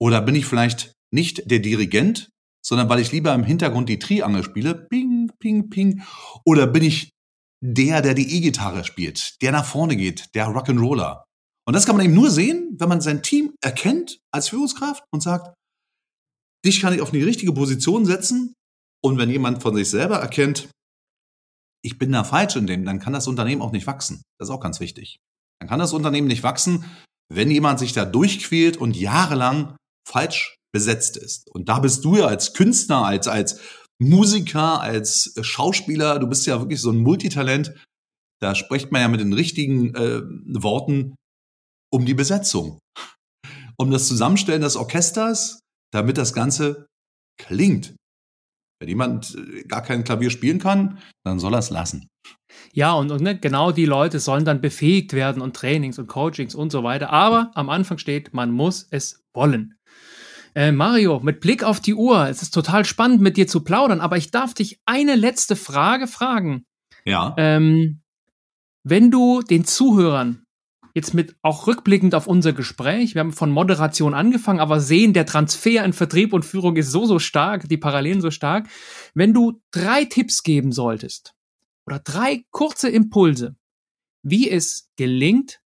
Oder 0.00 0.20
bin 0.20 0.36
ich 0.36 0.46
vielleicht 0.46 0.92
nicht 1.12 1.50
der 1.50 1.58
Dirigent, 1.58 2.28
sondern 2.64 2.88
weil 2.88 3.00
ich 3.00 3.12
lieber 3.12 3.34
im 3.34 3.44
Hintergrund 3.44 3.88
die 3.88 3.98
Triangel 3.98 4.42
spiele, 4.42 4.74
ping, 4.74 5.30
ping, 5.38 5.68
ping, 5.68 6.02
oder 6.44 6.66
bin 6.66 6.82
ich 6.82 7.10
der, 7.62 8.02
der 8.02 8.14
die 8.14 8.36
E-Gitarre 8.36 8.84
spielt, 8.84 9.40
der 9.42 9.52
nach 9.52 9.64
vorne 9.64 9.96
geht, 9.96 10.34
der 10.34 10.48
Rock'n'Roller. 10.48 11.24
Und 11.66 11.74
das 11.74 11.86
kann 11.86 11.96
man 11.96 12.04
eben 12.04 12.14
nur 12.14 12.30
sehen, 12.30 12.76
wenn 12.78 12.88
man 12.88 13.00
sein 13.00 13.22
Team 13.22 13.54
erkennt 13.62 14.18
als 14.32 14.50
Führungskraft 14.50 15.02
und 15.12 15.22
sagt, 15.22 15.54
dich 16.64 16.80
kann 16.80 16.92
ich 16.92 17.00
auf 17.00 17.10
die 17.10 17.22
richtige 17.22 17.52
Position 17.52 18.04
setzen. 18.04 18.54
Und 19.02 19.18
wenn 19.18 19.30
jemand 19.30 19.62
von 19.62 19.74
sich 19.74 19.88
selber 19.88 20.16
erkennt, 20.16 20.68
ich 21.82 21.98
bin 21.98 22.12
da 22.12 22.24
falsch 22.24 22.56
in 22.56 22.66
dem, 22.66 22.84
dann 22.84 22.98
kann 22.98 23.12
das 23.12 23.28
Unternehmen 23.28 23.62
auch 23.62 23.72
nicht 23.72 23.86
wachsen. 23.86 24.22
Das 24.38 24.48
ist 24.48 24.54
auch 24.54 24.60
ganz 24.60 24.80
wichtig. 24.80 25.18
Dann 25.60 25.68
kann 25.68 25.78
das 25.78 25.92
Unternehmen 25.92 26.28
nicht 26.28 26.42
wachsen, 26.42 26.84
wenn 27.32 27.50
jemand 27.50 27.78
sich 27.78 27.92
da 27.92 28.04
durchquält 28.04 28.76
und 28.76 28.96
jahrelang 28.96 29.76
falsch 30.06 30.56
besetzt 30.74 31.16
ist. 31.16 31.48
Und 31.52 31.68
da 31.68 31.78
bist 31.78 32.04
du 32.04 32.16
ja 32.16 32.26
als 32.26 32.52
Künstler, 32.52 33.06
als, 33.06 33.28
als 33.28 33.60
Musiker, 34.02 34.80
als 34.80 35.32
Schauspieler, 35.40 36.18
du 36.18 36.26
bist 36.26 36.46
ja 36.46 36.58
wirklich 36.58 36.80
so 36.80 36.90
ein 36.90 36.98
Multitalent. 36.98 37.72
Da 38.42 38.56
spricht 38.56 38.90
man 38.90 39.00
ja 39.00 39.08
mit 39.08 39.20
den 39.20 39.32
richtigen 39.32 39.94
äh, 39.94 40.20
Worten 40.60 41.14
um 41.92 42.04
die 42.04 42.14
Besetzung. 42.14 42.80
Um 43.78 43.92
das 43.92 44.08
Zusammenstellen 44.08 44.62
des 44.62 44.76
Orchesters, 44.76 45.60
damit 45.92 46.18
das 46.18 46.32
Ganze 46.32 46.86
klingt. 47.40 47.94
Wenn 48.80 48.88
jemand 48.88 49.36
äh, 49.36 49.62
gar 49.62 49.82
kein 49.82 50.02
Klavier 50.02 50.30
spielen 50.30 50.58
kann, 50.58 50.98
dann 51.24 51.38
soll 51.38 51.54
er 51.54 51.60
es 51.60 51.70
lassen. 51.70 52.08
Ja, 52.72 52.94
und, 52.94 53.12
und 53.12 53.22
ne, 53.22 53.38
genau 53.38 53.70
die 53.70 53.86
Leute 53.86 54.18
sollen 54.18 54.44
dann 54.44 54.60
befähigt 54.60 55.12
werden 55.12 55.40
und 55.40 55.54
Trainings 55.54 56.00
und 56.00 56.08
Coachings 56.08 56.56
und 56.56 56.72
so 56.72 56.82
weiter. 56.82 57.10
Aber 57.10 57.52
am 57.54 57.70
Anfang 57.70 57.98
steht, 57.98 58.34
man 58.34 58.50
muss 58.50 58.88
es 58.90 59.22
wollen. 59.34 59.76
Äh, 60.54 60.70
Mario, 60.72 61.20
mit 61.20 61.40
Blick 61.40 61.64
auf 61.64 61.80
die 61.80 61.94
Uhr, 61.94 62.28
es 62.28 62.42
ist 62.42 62.54
total 62.54 62.84
spannend, 62.84 63.20
mit 63.20 63.36
dir 63.36 63.48
zu 63.48 63.64
plaudern, 63.64 64.00
aber 64.00 64.16
ich 64.16 64.30
darf 64.30 64.54
dich 64.54 64.80
eine 64.86 65.16
letzte 65.16 65.56
Frage 65.56 66.06
fragen. 66.06 66.64
Ja. 67.04 67.34
Ähm, 67.36 68.02
wenn 68.84 69.10
du 69.10 69.42
den 69.42 69.64
Zuhörern 69.64 70.44
jetzt 70.94 71.12
mit 71.12 71.36
auch 71.42 71.66
rückblickend 71.66 72.14
auf 72.14 72.28
unser 72.28 72.52
Gespräch, 72.52 73.14
wir 73.14 73.20
haben 73.20 73.32
von 73.32 73.50
Moderation 73.50 74.14
angefangen, 74.14 74.60
aber 74.60 74.80
sehen, 74.80 75.12
der 75.12 75.26
Transfer 75.26 75.84
in 75.84 75.92
Vertrieb 75.92 76.32
und 76.32 76.44
Führung 76.44 76.76
ist 76.76 76.92
so, 76.92 77.04
so 77.04 77.18
stark, 77.18 77.68
die 77.68 77.76
Parallelen 77.76 78.20
so 78.20 78.30
stark. 78.30 78.68
Wenn 79.12 79.34
du 79.34 79.60
drei 79.72 80.04
Tipps 80.04 80.44
geben 80.44 80.70
solltest 80.70 81.34
oder 81.86 81.98
drei 81.98 82.44
kurze 82.50 82.88
Impulse, 82.88 83.56
wie 84.22 84.48
es 84.48 84.88
gelingt, 84.96 85.60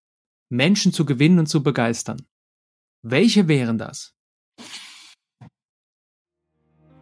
Menschen 0.49 0.95
zu 0.95 1.05
gewinnen 1.05 1.41
und 1.41 1.47
zu 1.47 1.63
begeistern, 1.63 2.23
welche 3.03 3.49
wären 3.49 3.77
das? 3.77 4.15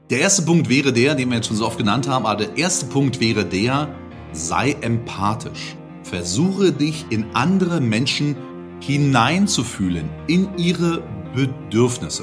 Der 0.09 0.21
erste 0.21 0.43
Punkt 0.43 0.69
wäre 0.69 0.93
der, 0.93 1.17
den 1.17 1.31
wir 1.31 1.37
jetzt 1.37 1.49
schon 1.49 1.57
so 1.57 1.67
oft 1.67 1.79
genannt 1.79 2.07
haben, 2.07 2.27
aber 2.27 2.45
der 2.45 2.57
erste 2.57 2.87
Punkt 2.87 3.19
wäre 3.19 3.45
der, 3.45 3.89
sei 4.33 4.77
empathisch. 4.81 5.77
Versuche 6.05 6.71
dich 6.71 7.07
in 7.11 7.27
andere 7.35 7.81
Menschen 7.81 8.37
hineinzufühlen, 8.81 10.09
in 10.29 10.57
ihre 10.57 11.03
Bedürfnisse. 11.35 12.23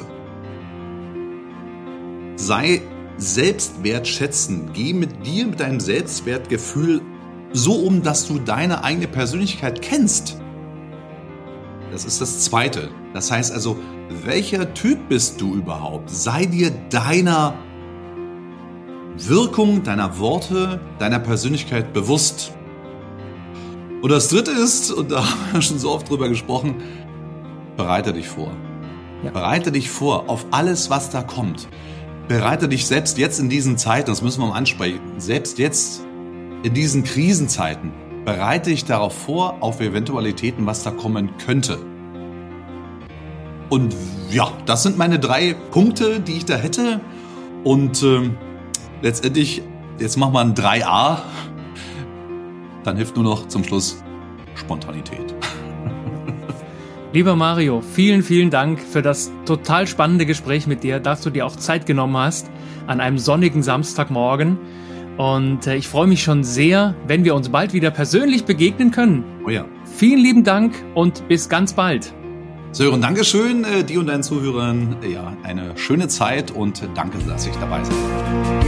Sei 2.38 2.82
selbstwertschätzend. 3.18 4.74
Geh 4.74 4.94
mit 4.94 5.26
dir, 5.26 5.48
mit 5.48 5.60
deinem 5.60 5.82
Selbstwertgefühl 5.82 7.02
so 7.52 7.74
um, 7.74 8.02
dass 8.02 8.28
du 8.28 8.40
deine 8.40 8.86
eigene 8.86 9.08
Persönlichkeit 9.08 9.82
kennst. 9.82 10.38
Das 11.92 12.06
ist 12.06 12.22
das 12.22 12.46
Zweite. 12.46 12.90
Das 13.14 13.30
heißt 13.30 13.52
also, 13.52 13.78
welcher 14.24 14.74
Typ 14.74 15.10
bist 15.10 15.42
du 15.42 15.54
überhaupt? 15.54 16.10
Sei 16.10 16.46
dir 16.46 16.72
deiner 16.90 17.56
Wirkung, 19.18 19.84
deiner 19.84 20.20
Worte, 20.20 20.80
deiner 21.00 21.20
Persönlichkeit 21.20 21.94
bewusst. 21.94 22.54
Und 24.02 24.12
das 24.12 24.30
Dritte 24.30 24.52
ist, 24.52 24.92
und 24.92 25.12
da 25.12 25.18
haben 25.30 25.54
wir 25.54 25.62
schon 25.62 25.80
so 25.80 25.92
oft 25.92 26.10
drüber 26.10 26.30
gesprochen, 26.30 26.76
bereite 27.78 28.14
dich 28.14 28.28
vor. 28.28 28.52
Ja. 29.24 29.32
Bereite 29.32 29.72
dich 29.72 29.90
vor 29.90 30.30
auf 30.30 30.46
alles, 30.52 30.90
was 30.90 31.10
da 31.10 31.22
kommt. 31.22 31.68
Bereite 32.28 32.68
dich 32.68 32.86
selbst 32.86 33.18
jetzt 33.18 33.40
in 33.40 33.50
diesen 33.50 33.78
Zeiten, 33.78 34.10
das 34.10 34.22
müssen 34.22 34.42
wir 34.42 34.48
mal 34.48 34.58
ansprechen, 34.58 35.00
selbst 35.18 35.60
jetzt 35.60 36.04
in 36.64 36.74
diesen 36.74 37.04
Krisenzeiten, 37.04 37.92
bereite 38.26 38.70
dich 38.70 38.86
darauf 38.86 39.14
vor, 39.14 39.58
auf 39.60 39.82
Eventualitäten, 39.82 40.66
was 40.66 40.84
da 40.84 40.92
kommen 40.92 41.32
könnte. 41.46 41.78
Und 43.70 43.96
ja, 44.30 44.52
das 44.66 44.84
sind 44.84 44.98
meine 44.98 45.20
drei 45.20 45.56
Punkte, 45.72 46.20
die 46.20 46.34
ich 46.34 46.46
da 46.46 46.56
hätte. 46.56 47.02
Und 47.64 48.04
äh, 48.04 48.30
letztendlich, 49.04 49.62
jetzt 50.00 50.18
machen 50.18 50.34
wir 50.34 50.40
ein 50.40 50.56
3a. 50.56 51.20
Dann 52.84 52.98
hilft 52.98 53.16
nur 53.16 53.24
noch 53.24 53.48
zum 53.48 53.64
Schluss 53.64 54.04
Spontanität. 54.56 55.36
Lieber 57.14 57.36
Mario, 57.36 57.82
vielen, 57.82 58.24
vielen 58.24 58.50
Dank 58.50 58.80
für 58.80 59.04
das 59.04 59.32
total 59.46 59.86
spannende 59.86 60.26
Gespräch 60.26 60.66
mit 60.66 60.84
dir, 60.84 61.00
dass 61.00 61.22
du 61.22 61.30
dir 61.30 61.46
auch 61.46 61.56
Zeit 61.56 61.86
genommen 61.86 62.18
hast 62.18 62.50
an 62.88 63.00
einem 63.00 63.20
sonnigen 63.20 63.62
Samstagmorgen. 63.62 64.58
Und 65.18 65.68
äh, 65.68 65.76
ich 65.76 65.88
freue 65.88 66.08
mich 66.08 66.24
schon 66.24 66.44
sehr, 66.44 66.96
wenn 67.06 67.24
wir 67.24 67.36
uns 67.36 67.50
bald 67.50 67.74
wieder 67.74 67.92
persönlich 67.92 68.46
begegnen 68.46 68.90
können. 68.90 69.24
Oh 69.46 69.50
ja. 69.52 69.66
Vielen 69.86 70.20
lieben 70.20 70.44
Dank 70.44 70.74
und 70.96 71.28
bis 71.28 71.50
ganz 71.50 71.74
bald. 71.74 72.12
Sören, 72.72 73.02
Dankeschön, 73.02 73.64
äh, 73.64 73.84
dir 73.84 74.00
und 74.00 74.08
deinen 74.08 74.24
Zuhörern. 74.24 74.96
Ja, 75.08 75.38
eine 75.44 75.78
schöne 75.78 76.08
Zeit 76.08 76.50
und 76.50 76.82
danke, 76.96 77.20
dass 77.20 77.46
ich 77.46 77.56
dabei 77.58 77.84
sein 77.84 78.63